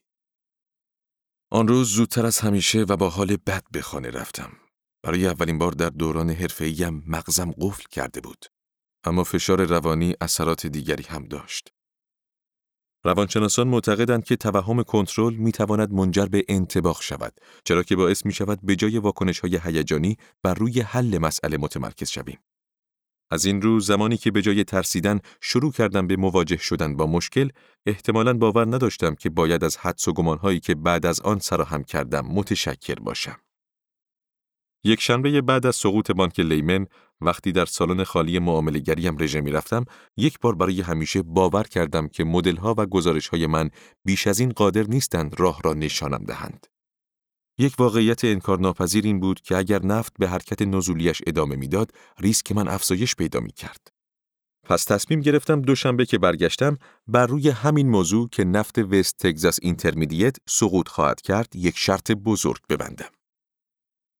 آن 1.51 1.67
روز 1.67 1.89
زودتر 1.89 2.25
از 2.25 2.39
همیشه 2.39 2.81
و 2.81 2.97
با 2.97 3.09
حال 3.09 3.35
بد 3.35 3.63
به 3.71 3.81
خانه 3.81 4.09
رفتم. 4.09 4.51
برای 5.03 5.27
اولین 5.27 5.57
بار 5.57 5.71
در 5.71 5.89
دوران 5.89 6.29
حرفه‌ایم 6.29 7.03
مغزم 7.07 7.51
قفل 7.51 7.83
کرده 7.91 8.21
بود. 8.21 8.45
اما 9.03 9.23
فشار 9.23 9.65
روانی 9.65 10.15
اثرات 10.21 10.67
دیگری 10.67 11.03
هم 11.03 11.25
داشت. 11.25 11.73
روانشناسان 13.05 13.67
معتقدند 13.67 14.23
که 14.23 14.35
توهم 14.35 14.83
کنترل 14.83 15.33
می 15.33 15.51
تواند 15.51 15.91
منجر 15.91 16.25
به 16.25 16.45
انتباخ 16.49 17.01
شود 17.01 17.33
چرا 17.63 17.83
که 17.83 17.95
باعث 17.95 18.25
می 18.25 18.33
شود 18.33 18.59
به 18.63 18.75
جای 18.75 18.97
واکنش 18.97 19.39
های 19.39 19.59
هیجانی 19.63 20.17
بر 20.43 20.53
روی 20.53 20.81
حل 20.81 21.17
مسئله 21.17 21.57
متمرکز 21.57 22.09
شویم. 22.09 22.39
از 23.31 23.45
این 23.45 23.61
رو 23.61 23.79
زمانی 23.79 24.17
که 24.17 24.31
به 24.31 24.41
جای 24.41 24.63
ترسیدن 24.63 25.19
شروع 25.41 25.71
کردم 25.71 26.07
به 26.07 26.15
مواجه 26.15 26.57
شدن 26.57 26.95
با 26.95 27.07
مشکل 27.07 27.49
احتمالاً 27.85 28.33
باور 28.33 28.65
نداشتم 28.65 29.15
که 29.15 29.29
باید 29.29 29.63
از 29.63 29.77
حدس 29.77 30.07
و 30.07 30.13
گمانهایی 30.13 30.59
که 30.59 30.75
بعد 30.75 31.05
از 31.05 31.21
آن 31.21 31.39
سراهم 31.39 31.83
کردم 31.83 32.25
متشکر 32.25 32.95
باشم. 32.95 33.37
یک 34.83 35.01
شنبه 35.01 35.41
بعد 35.41 35.65
از 35.65 35.75
سقوط 35.75 36.11
بانک 36.11 36.39
لیمن 36.39 36.87
وقتی 37.25 37.51
در 37.51 37.65
سالن 37.65 38.03
خالی 38.03 38.39
معاملهگریم 38.39 39.17
رژه 39.19 39.41
می 39.41 39.51
رفتم 39.51 39.85
یک 40.17 40.39
بار 40.39 40.55
برای 40.55 40.81
همیشه 40.81 41.21
باور 41.21 41.63
کردم 41.63 42.07
که 42.07 42.25
ها 42.61 42.75
و 42.77 42.85
گزارش 42.85 43.27
های 43.27 43.47
من 43.47 43.69
بیش 44.05 44.27
از 44.27 44.39
این 44.39 44.49
قادر 44.49 44.83
نیستند 44.83 45.39
راه 45.39 45.61
را 45.63 45.73
نشانم 45.73 46.23
دهند. 46.23 46.67
یک 47.57 47.75
واقعیت 47.79 48.25
انکارناپذیر 48.25 49.03
این 49.05 49.19
بود 49.19 49.41
که 49.41 49.57
اگر 49.57 49.85
نفت 49.85 50.13
به 50.19 50.27
حرکت 50.27 50.61
نزولیش 50.61 51.21
ادامه 51.27 51.55
می‌داد، 51.55 51.91
ریسک 52.19 52.51
من 52.51 52.67
افزایش 52.67 53.15
پیدا 53.15 53.39
می 53.39 53.51
کرد. 53.51 53.87
پس 54.63 54.83
تصمیم 54.83 55.19
گرفتم 55.19 55.61
دوشنبه 55.61 56.05
که 56.05 56.17
برگشتم 56.17 56.77
بر 57.07 57.25
روی 57.25 57.49
همین 57.49 57.89
موضوع 57.89 58.29
که 58.29 58.43
نفت 58.43 58.79
West 58.79 59.17
Texas 59.17 59.59
Intermediate 59.61 60.37
سقوط 60.47 60.87
خواهد 60.87 61.21
کرد 61.21 61.55
یک 61.55 61.77
شرط 61.77 62.11
بزرگ 62.11 62.59
ببندم. 62.69 63.09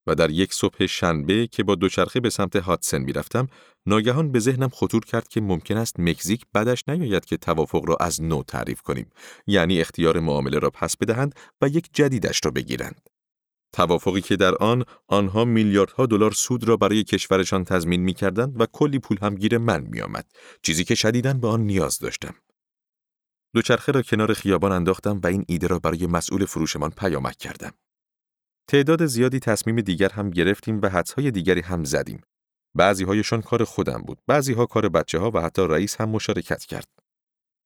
و 0.07 0.15
در 0.15 0.29
یک 0.29 0.53
صبح 0.53 0.85
شنبه 0.85 1.47
که 1.47 1.63
با 1.63 1.75
دوچرخه 1.75 2.19
به 2.19 2.29
سمت 2.29 2.55
هادسن 2.55 3.01
می‌رفتم 3.01 3.47
ناگهان 3.85 4.31
به 4.31 4.39
ذهنم 4.39 4.69
خطور 4.69 5.05
کرد 5.05 5.27
که 5.27 5.41
ممکن 5.41 5.77
است 5.77 5.99
مکزیک 5.99 6.45
بدش 6.53 6.83
نیاید 6.87 7.25
که 7.25 7.37
توافق 7.37 7.85
را 7.85 7.95
از 7.99 8.21
نو 8.21 8.43
تعریف 8.43 8.81
کنیم 8.81 9.09
یعنی 9.47 9.81
اختیار 9.81 10.19
معامله 10.19 10.59
را 10.59 10.69
پس 10.69 10.97
بدهند 10.97 11.35
و 11.61 11.67
یک 11.67 11.89
جدیدش 11.93 12.41
را 12.45 12.51
بگیرند. 12.51 13.09
توافقی 13.73 14.21
که 14.21 14.35
در 14.35 14.55
آن 14.55 14.83
آنها 15.07 15.45
میلیاردها 15.45 16.05
دلار 16.05 16.31
سود 16.31 16.67
را 16.67 16.77
برای 16.77 17.03
کشورشان 17.03 17.63
تضمین 17.63 18.01
می‌کردند 18.01 18.61
و 18.61 18.65
کلی 18.65 18.99
پول 18.99 19.17
هم 19.21 19.35
گیر 19.35 19.57
من 19.57 19.81
میآمد 19.81 20.25
چیزی 20.61 20.83
که 20.83 20.95
شدیداً 20.95 21.33
به 21.33 21.47
آن 21.47 21.61
نیاز 21.61 21.99
داشتم. 21.99 22.35
دوچرخه 23.55 23.91
را 23.91 24.01
کنار 24.01 24.33
خیابان 24.33 24.71
انداختم 24.71 25.21
و 25.23 25.27
این 25.27 25.45
ایده 25.47 25.67
را 25.67 25.79
برای 25.79 26.07
مسئول 26.07 26.45
فروشمان 26.45 26.89
پیامک 26.89 27.37
کردم. 27.37 27.73
تعداد 28.67 29.05
زیادی 29.05 29.39
تصمیم 29.39 29.81
دیگر 29.81 30.09
هم 30.09 30.29
گرفتیم 30.29 30.79
و 30.83 30.89
حدسهای 30.89 31.31
دیگری 31.31 31.61
هم 31.61 31.83
زدیم. 31.83 32.21
بعضی 32.75 33.03
هایشان 33.03 33.41
کار 33.41 33.63
خودم 33.63 34.01
بود، 34.01 34.19
بعضی 34.27 34.53
ها 34.53 34.65
کار 34.65 34.89
بچه 34.89 35.19
ها 35.19 35.31
و 35.33 35.41
حتی 35.41 35.61
رئیس 35.67 36.01
هم 36.01 36.09
مشارکت 36.09 36.65
کرد. 36.65 36.87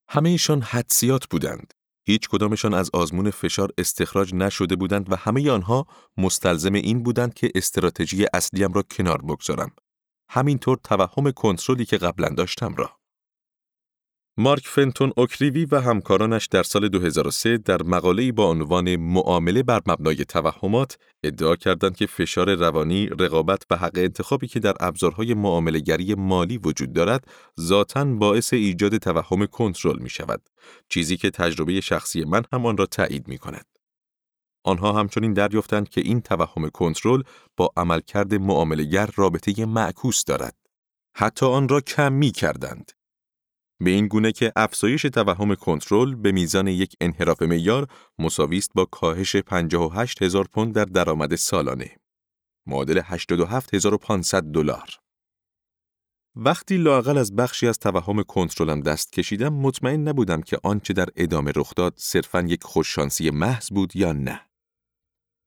همه 0.10 0.30
ایشان 0.30 0.62
حدسیات 0.62 1.28
بودند. 1.30 1.74
هیچ 2.06 2.30
کدامشان 2.30 2.74
از 2.74 2.90
آزمون 2.94 3.32
فشار 3.32 3.70
استخراج 3.78 4.34
نشده 4.34 4.76
بودند 4.76 5.12
و 5.12 5.16
همه 5.16 5.52
آنها 5.52 5.88
مستلزم 6.18 6.74
این 6.74 7.04
بودند 7.04 7.34
که 7.34 7.52
استراتژی 7.56 8.26
اصلیم 8.34 8.74
را 8.74 8.82
کنار 8.82 9.22
بگذارم. 9.22 9.72
همینطور 10.30 10.78
توهم 10.84 11.32
کنترلی 11.32 11.86
که 11.86 11.98
قبلا 11.98 12.30
داشتم 12.30 12.76
را. 12.76 12.97
مارک 14.40 14.68
فنتون 14.68 15.12
اوکریوی 15.18 15.66
و 15.66 15.82
همکارانش 15.82 16.48
در 16.48 16.64
سال 16.64 16.88
2003 16.88 17.58
در 17.58 17.84
مقاله‌ای 17.84 18.32
با 18.32 18.50
عنوان 18.50 18.96
معامله 18.96 19.64
بر 19.64 19.82
مبنای 19.88 20.26
توهمات 20.26 20.98
ادعا 21.24 21.56
کردند 21.56 21.96
که 21.96 22.06
فشار 22.06 22.56
روانی، 22.56 23.08
رقابت 23.08 23.64
و 23.70 23.78
حق 23.78 23.98
انتخابی 23.98 24.48
که 24.48 24.60
در 24.60 24.74
ابزارهای 24.80 25.34
معاملهگری 25.34 26.16
مالی 26.16 26.58
وجود 26.58 26.94
دارد، 26.94 27.28
ذاتاً 27.60 28.06
باعث 28.06 28.54
ایجاد 28.54 28.98
توهم 28.98 29.46
کنترل 29.46 30.00
می 30.00 30.10
شود، 30.10 30.42
چیزی 30.90 31.18
که 31.18 31.30
تجربه 31.30 31.82
شخصی 31.82 32.24
من 32.24 32.42
هم 32.54 32.66
آن 32.66 32.78
را 32.78 32.86
تایید 32.86 33.28
می 33.28 33.38
کند. 33.38 33.66
آنها 34.64 34.94
همچنین 34.94 35.34
دریافتند 35.34 35.90
که 35.90 36.02
این 36.02 36.22
توهم 36.22 36.70
کنترل 36.70 37.22
با 37.58 37.70
عملکرد 37.78 38.34
معاملهگر 38.34 39.10
رابطه 39.16 39.66
معکوس 39.66 40.24
دارد. 40.24 40.56
حتی 41.16 41.46
آن 41.46 41.70
را 41.70 41.82
کم 41.82 42.14
می 42.14 42.32
کردند. 42.32 42.97
به 43.80 43.90
این 43.90 44.08
گونه 44.08 44.32
که 44.32 44.52
افزایش 44.56 45.02
توهم 45.02 45.56
کنترل 45.56 46.16
به 46.16 46.32
میزان 46.32 46.68
یک 46.68 46.96
انحراف 47.02 47.42
معیار 47.42 47.88
مساوی 48.20 48.58
است 48.58 48.72
با 48.76 48.86
کاهش 48.86 49.36
58 49.36 50.22
هزار 50.22 50.48
پوند 50.48 50.74
در 50.74 50.86
درآمد 50.86 51.36
سالانه. 51.36 51.98
معادل 52.68 53.02
87500 53.04 54.44
دلار. 54.44 54.90
وقتی 56.36 56.78
لاقل 56.78 57.18
از 57.18 57.36
بخشی 57.36 57.68
از 57.68 57.80
توهم 57.80 58.24
کنترلم 58.24 58.82
دست 58.82 59.12
کشیدم 59.12 59.54
مطمئن 59.54 60.08
نبودم 60.08 60.42
که 60.42 60.58
آنچه 60.64 60.94
در 60.94 61.08
ادامه 61.16 61.52
رخ 61.56 61.74
داد 61.76 61.94
صرفاً 61.98 62.42
یک 62.42 62.64
خوششانسی 62.64 63.30
محض 63.30 63.70
بود 63.70 63.96
یا 63.96 64.14
نه. 64.14 64.42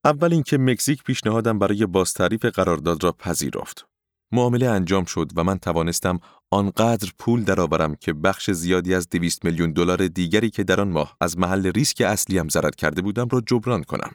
اول 0.05 0.33
اینکه 0.33 0.59
مکزیک 0.59 1.03
پیشنهادم 1.03 1.59
برای 1.59 1.87
بازتعریف 1.87 2.45
قرارداد 2.45 3.05
را 3.05 3.13
پذیرفت. 3.13 3.87
معامله 4.33 4.69
انجام 4.69 5.05
شد 5.05 5.31
و 5.37 5.45
من 5.45 5.59
توانستم 5.59 6.21
آنقدر 6.53 7.11
پول 7.19 7.45
درآورم 7.45 7.95
که 7.95 8.13
بخش 8.13 8.51
زیادی 8.51 8.95
از 8.95 9.09
200 9.09 9.45
میلیون 9.45 9.73
دلار 9.73 10.07
دیگری 10.07 10.51
که 10.51 10.65
در 10.65 10.81
آن 10.81 10.89
ماه 10.89 11.17
از 11.21 11.39
محل 11.39 11.67
ریسک 11.67 12.01
اصلیم 12.01 12.49
ضرر 12.49 12.71
کرده 12.71 13.03
بودم 13.03 13.29
را 13.29 13.41
جبران 13.41 13.85
کنم. 13.85 14.13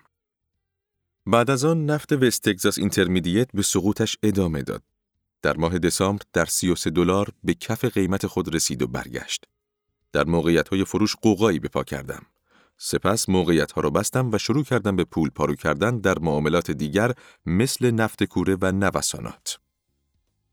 بعد 1.26 1.50
از 1.50 1.65
آن 1.65 1.86
نفت 1.86 2.13
وست 2.13 2.50
تگزاس 2.50 2.80
به 3.54 3.62
سقوطش 3.62 4.18
ادامه 4.24 4.64
داد. 4.64 4.84
در 5.41 5.57
ماه 5.57 5.80
دسامبر 5.80 6.24
در 6.34 6.45
33 6.45 6.89
دلار 6.89 7.30
به 7.43 7.53
کف 7.53 7.86
قیمت 7.86 8.28
خود 8.28 8.55
رسید 8.55 8.82
و 8.82 8.88
برگشت. 8.88 9.45
در 10.14 10.24
موقعیت 10.24 10.70
های 10.70 10.86
فروش 10.86 11.16
قوقایی 11.16 11.59
به 11.59 11.68
پا 11.68 11.84
کردم. 11.84 12.22
سپس 12.78 13.30
موقعیت 13.30 13.72
ها 13.72 13.82
را 13.82 13.89
بستم 13.89 14.32
و 14.32 14.38
شروع 14.38 14.64
کردم 14.64 14.95
به 14.95 15.03
پول 15.03 15.30
پارو 15.30 15.55
کردن 15.55 15.99
در 15.99 16.20
معاملات 16.20 16.72
دیگر 16.72 17.12
مثل 17.45 17.91
نفت 17.91 18.24
کوره 18.24 18.57
و 18.62 18.72
نوسانات. 18.72 19.64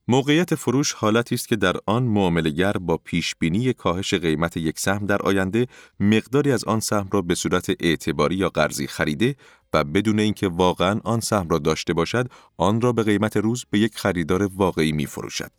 موقعیت 0.09 0.55
فروش 0.55 0.93
حالتی 0.93 1.35
است 1.35 1.49
که 1.49 1.57
در 1.57 1.77
آن 1.87 2.03
معاملهگر 2.03 2.73
با 2.73 2.97
پیش 2.97 3.35
بینی 3.39 3.73
کاهش 3.73 4.15
قیمت 4.15 4.57
یک 4.57 4.79
سهم 4.79 5.07
در 5.07 5.23
آینده 5.23 5.67
مقداری 6.01 6.53
از 6.53 6.65
آن 6.65 6.81
سهم 6.81 7.09
را 7.13 7.23
به 7.23 7.35
صورت 7.35 7.71
اعتباری 7.81 8.37
یا 8.37 8.49
قرضی 8.49 8.87
خریده 8.87 9.37
و 9.73 9.85
بدون 9.85 10.21
اینکه 10.21 10.49
واقعا 10.49 11.01
آن 11.05 11.21
سهم 11.21 11.49
را 11.49 11.59
داشته 11.59 11.93
باشد 11.93 12.29
آن 12.57 12.81
را 12.81 12.93
به 12.93 13.03
قیمت 13.03 13.37
روز 13.37 13.65
به 13.71 13.79
یک 13.79 13.99
خریدار 13.99 14.43
واقعی 14.43 14.93
می 14.93 15.07
فروشد. 15.07 15.53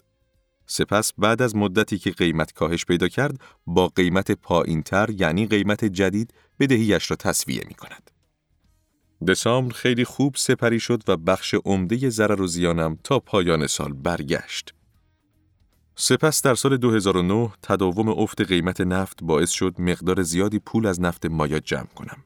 سپس 0.65 1.13
بعد 1.17 1.41
از 1.41 1.55
مدتی 1.55 1.97
که 1.97 2.11
قیمت 2.11 2.53
کاهش 2.53 2.85
پیدا 2.85 3.07
کرد 3.07 3.41
با 3.67 3.87
قیمت 3.87 4.31
پایینتر 4.31 5.09
یعنی 5.09 5.47
قیمت 5.47 5.85
جدید 5.85 6.33
بدهیش 6.59 7.11
را 7.11 7.17
تصویه 7.17 7.63
می 7.67 7.73
کند. 7.73 8.12
دسامبر 9.27 9.73
خیلی 9.73 10.05
خوب 10.05 10.35
سپری 10.37 10.79
شد 10.79 11.03
و 11.07 11.17
بخش 11.17 11.55
عمده 11.65 12.09
ضرر 12.09 12.41
و 12.41 12.47
زیانم 12.47 12.97
تا 13.03 13.19
پایان 13.19 13.67
سال 13.67 13.93
برگشت. 13.93 14.73
سپس 15.95 16.41
در 16.41 16.55
سال 16.55 16.77
2009 16.77 17.49
تداوم 17.61 18.09
افت 18.09 18.41
قیمت 18.41 18.81
نفت 18.81 19.23
باعث 19.23 19.49
شد 19.49 19.81
مقدار 19.81 20.23
زیادی 20.23 20.59
پول 20.59 20.85
از 20.85 21.01
نفت 21.01 21.25
مایات 21.25 21.63
جمع 21.65 21.85
کنم. 21.95 22.23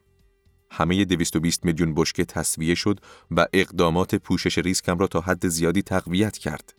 همه 0.70 1.04
220 1.04 1.64
میلیون 1.64 1.94
بشکه 1.94 2.24
تصویه 2.24 2.74
شد 2.74 3.00
و 3.30 3.46
اقدامات 3.52 4.14
پوشش 4.14 4.58
ریسکم 4.58 4.98
را 4.98 5.06
تا 5.06 5.20
حد 5.20 5.48
زیادی 5.48 5.82
تقویت 5.82 6.38
کرد. 6.38 6.74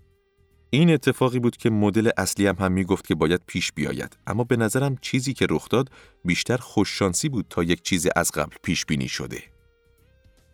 این 0.69 0.93
اتفاقی 0.93 1.39
بود 1.39 1.57
که 1.57 1.69
مدل 1.69 2.09
اصلی 2.17 2.47
هم, 2.47 2.55
هم 2.59 2.71
می 2.71 2.83
گفت 2.83 3.07
که 3.07 3.15
باید 3.15 3.41
پیش 3.47 3.71
بیاید 3.71 4.17
اما 4.27 4.43
به 4.43 4.57
نظرم 4.57 4.97
چیزی 5.01 5.33
که 5.33 5.47
رخ 5.49 5.69
داد 5.69 5.89
بیشتر 6.25 6.57
خوششانسی 6.57 7.29
بود 7.29 7.45
تا 7.49 7.63
یک 7.63 7.81
چیز 7.81 8.07
از 8.15 8.31
قبل 8.31 8.55
پیش 8.63 8.85
بینی 8.85 9.07
شده. 9.07 9.58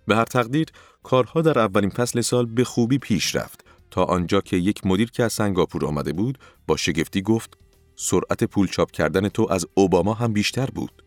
به 0.08 0.16
هر 0.16 0.26
تقدیر 0.26 0.68
کارها 1.04 1.42
در 1.42 1.60
اولین 1.60 1.90
فصل 1.90 2.22
سال 2.22 2.46
به 2.46 2.64
خوبی 2.64 2.98
پیش 2.98 3.36
رفت 3.36 3.66
تا 3.92 4.04
آنجا 4.04 4.42
که 4.42 4.58
یک 4.58 4.86
مدیر 4.86 5.12
که 5.12 5.24
از 5.24 5.34
سنگاپور 5.34 5.86
آمده 5.86 6.14
بود 6.14 6.38
با 6.68 6.78
شگفتی 6.78 7.22
گفت 7.22 7.58
سرعت 7.96 8.44
پول 8.44 8.68
چاپ 8.68 8.92
کردن 8.92 9.30
تو 9.30 9.48
از 9.50 9.66
اوباما 9.74 10.14
هم 10.14 10.34
بیشتر 10.34 10.66
بود. 10.66 11.04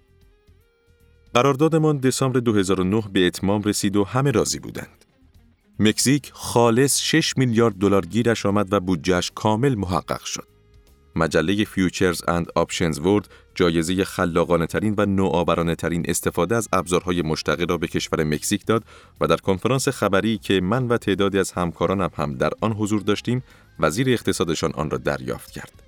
قراردادمان 1.34 1.98
دسامبر 1.98 2.40
2009 2.40 3.02
به 3.12 3.26
اتمام 3.26 3.62
رسید 3.62 3.96
و 3.96 4.04
همه 4.04 4.30
راضی 4.30 4.58
بودند. 4.58 5.04
مکزیک 5.78 6.30
خالص 6.32 7.00
6 7.00 7.36
میلیارد 7.36 7.74
دلار 7.74 8.06
گیرش 8.06 8.46
آمد 8.46 8.72
و 8.72 8.80
بودجهش 8.80 9.32
کامل 9.34 9.74
محقق 9.74 10.24
شد. 10.24 10.57
مجله 11.18 11.64
Futures 11.64 12.22
and 12.28 12.46
Options 12.54 12.98
World 12.98 13.28
جایزه 13.54 14.04
خلاقانه 14.04 14.66
ترین 14.66 14.94
و 14.98 15.06
نوآورانه 15.06 15.74
ترین 15.74 16.04
استفاده 16.08 16.56
از 16.56 16.68
ابزارهای 16.72 17.22
مشتقه 17.22 17.64
را 17.64 17.78
به 17.78 17.86
کشور 17.86 18.24
مکزیک 18.24 18.66
داد 18.66 18.84
و 19.20 19.26
در 19.26 19.36
کنفرانس 19.36 19.88
خبری 19.88 20.38
که 20.38 20.60
من 20.60 20.88
و 20.88 20.96
تعدادی 20.96 21.38
از 21.38 21.52
همکارانم 21.52 22.10
هم 22.16 22.34
در 22.34 22.50
آن 22.60 22.72
حضور 22.72 23.00
داشتیم 23.00 23.42
وزیر 23.80 24.10
اقتصادشان 24.10 24.72
آن 24.72 24.90
را 24.90 24.98
دریافت 24.98 25.50
کرد. 25.50 25.82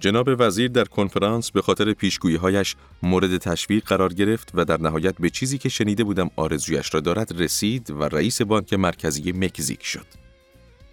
جناب 0.00 0.28
وزیر 0.38 0.68
در 0.68 0.84
کنفرانس 0.84 1.50
به 1.50 1.62
خاطر 1.62 1.92
پیشگویی‌هایش 1.92 2.76
مورد 3.02 3.36
تشویق 3.36 3.84
قرار 3.84 4.12
گرفت 4.12 4.50
و 4.54 4.64
در 4.64 4.80
نهایت 4.80 5.14
به 5.14 5.30
چیزی 5.30 5.58
که 5.58 5.68
شنیده 5.68 6.04
بودم 6.04 6.30
آرزویش 6.36 6.94
را 6.94 7.00
دارد 7.00 7.42
رسید 7.42 7.90
و 7.90 8.02
رئیس 8.02 8.42
بانک 8.42 8.72
مرکزی 8.72 9.32
مکزیک 9.32 9.84
شد. 9.84 10.06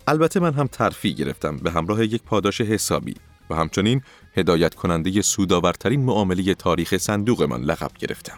البته 0.07 0.39
من 0.39 0.53
هم 0.53 0.67
ترفی 0.67 1.13
گرفتم 1.13 1.57
به 1.57 1.71
همراه 1.71 2.03
یک 2.03 2.23
پاداش 2.23 2.61
حسابی 2.61 3.15
و 3.49 3.55
همچنین 3.55 4.01
هدایت 4.35 4.75
کننده 4.75 5.21
سودآورترین 5.21 6.05
معامله 6.05 6.53
تاریخ 6.53 6.97
صندوق 6.97 7.43
من 7.43 7.61
لقب 7.61 7.91
گرفتم. 7.99 8.37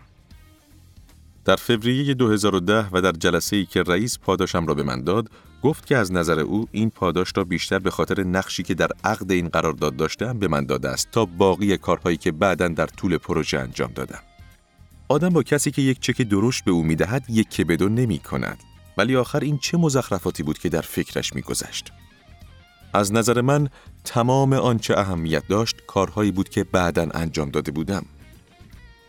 در 1.45 1.55
فوریه 1.55 2.13
2010 2.13 2.87
و 2.91 3.01
در 3.01 3.11
جلسه 3.11 3.55
ای 3.55 3.65
که 3.65 3.83
رئیس 3.83 4.19
پاداشم 4.19 4.65
را 4.65 4.73
به 4.73 4.83
من 4.83 5.03
داد، 5.03 5.29
گفت 5.63 5.85
که 5.85 5.97
از 5.97 6.11
نظر 6.11 6.39
او 6.39 6.67
این 6.71 6.89
پاداش 6.89 7.31
را 7.35 7.43
بیشتر 7.43 7.79
به 7.79 7.91
خاطر 7.91 8.23
نقشی 8.23 8.63
که 8.63 8.73
در 8.73 8.89
عقد 9.03 9.31
این 9.31 9.47
قرارداد 9.49 9.95
داشتم 9.95 10.39
به 10.39 10.47
من 10.47 10.65
داده 10.65 10.89
است 10.89 11.11
تا 11.11 11.25
باقی 11.25 11.77
کارهایی 11.77 12.17
که 12.17 12.31
بعدا 12.31 12.67
در 12.67 12.87
طول 12.87 13.17
پروژه 13.17 13.59
انجام 13.59 13.91
دادم. 13.91 14.19
آدم 15.09 15.29
با 15.29 15.43
کسی 15.43 15.71
که 15.71 15.81
یک 15.81 15.99
چک 15.99 16.21
درشت 16.21 16.63
به 16.63 16.71
او 16.71 16.83
می‌دهد 16.83 17.25
یک 17.29 17.61
بدو 17.61 17.89
نمی 17.89 18.19
کند. 18.19 18.57
ولی 18.97 19.15
آخر 19.15 19.39
این 19.39 19.57
چه 19.57 19.77
مزخرفاتی 19.77 20.43
بود 20.43 20.59
که 20.59 20.69
در 20.69 20.81
فکرش 20.81 21.33
میگذشت. 21.33 21.91
از 22.93 23.13
نظر 23.13 23.41
من 23.41 23.69
تمام 24.03 24.53
آنچه 24.53 24.97
اهمیت 24.97 25.47
داشت 25.47 25.75
کارهایی 25.87 26.31
بود 26.31 26.49
که 26.49 26.63
بعدا 26.63 27.07
انجام 27.13 27.49
داده 27.49 27.71
بودم. 27.71 28.05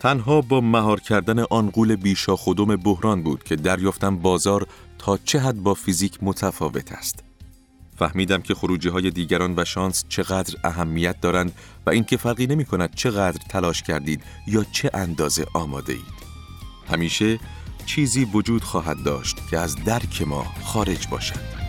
تنها 0.00 0.40
با 0.40 0.60
مهار 0.60 1.00
کردن 1.00 1.38
آن 1.38 1.70
قول 1.70 1.96
بیشا 1.96 2.36
خودم 2.36 2.76
بحران 2.76 3.22
بود 3.22 3.42
که 3.42 3.56
دریافتم 3.56 4.16
بازار 4.16 4.66
تا 4.98 5.18
چه 5.24 5.38
حد 5.40 5.62
با 5.62 5.74
فیزیک 5.74 6.18
متفاوت 6.22 6.92
است. 6.92 7.24
فهمیدم 7.96 8.42
که 8.42 8.54
خروجی 8.54 8.88
های 8.88 9.10
دیگران 9.10 9.54
و 9.56 9.64
شانس 9.64 10.04
چقدر 10.08 10.54
اهمیت 10.64 11.20
دارند 11.20 11.52
و 11.86 11.90
اینکه 11.90 12.16
فرقی 12.16 12.46
نمی 12.46 12.64
کند 12.64 12.94
چقدر 12.94 13.40
تلاش 13.48 13.82
کردید 13.82 14.22
یا 14.46 14.64
چه 14.72 14.90
اندازه 14.94 15.46
آماده 15.54 15.92
اید. 15.92 16.20
همیشه 16.88 17.38
چیزی 17.86 18.24
وجود 18.24 18.64
خواهد 18.64 19.02
داشت 19.04 19.36
که 19.50 19.58
از 19.58 19.76
درک 19.84 20.22
ما 20.22 20.46
خارج 20.64 21.08
باشد. 21.08 21.59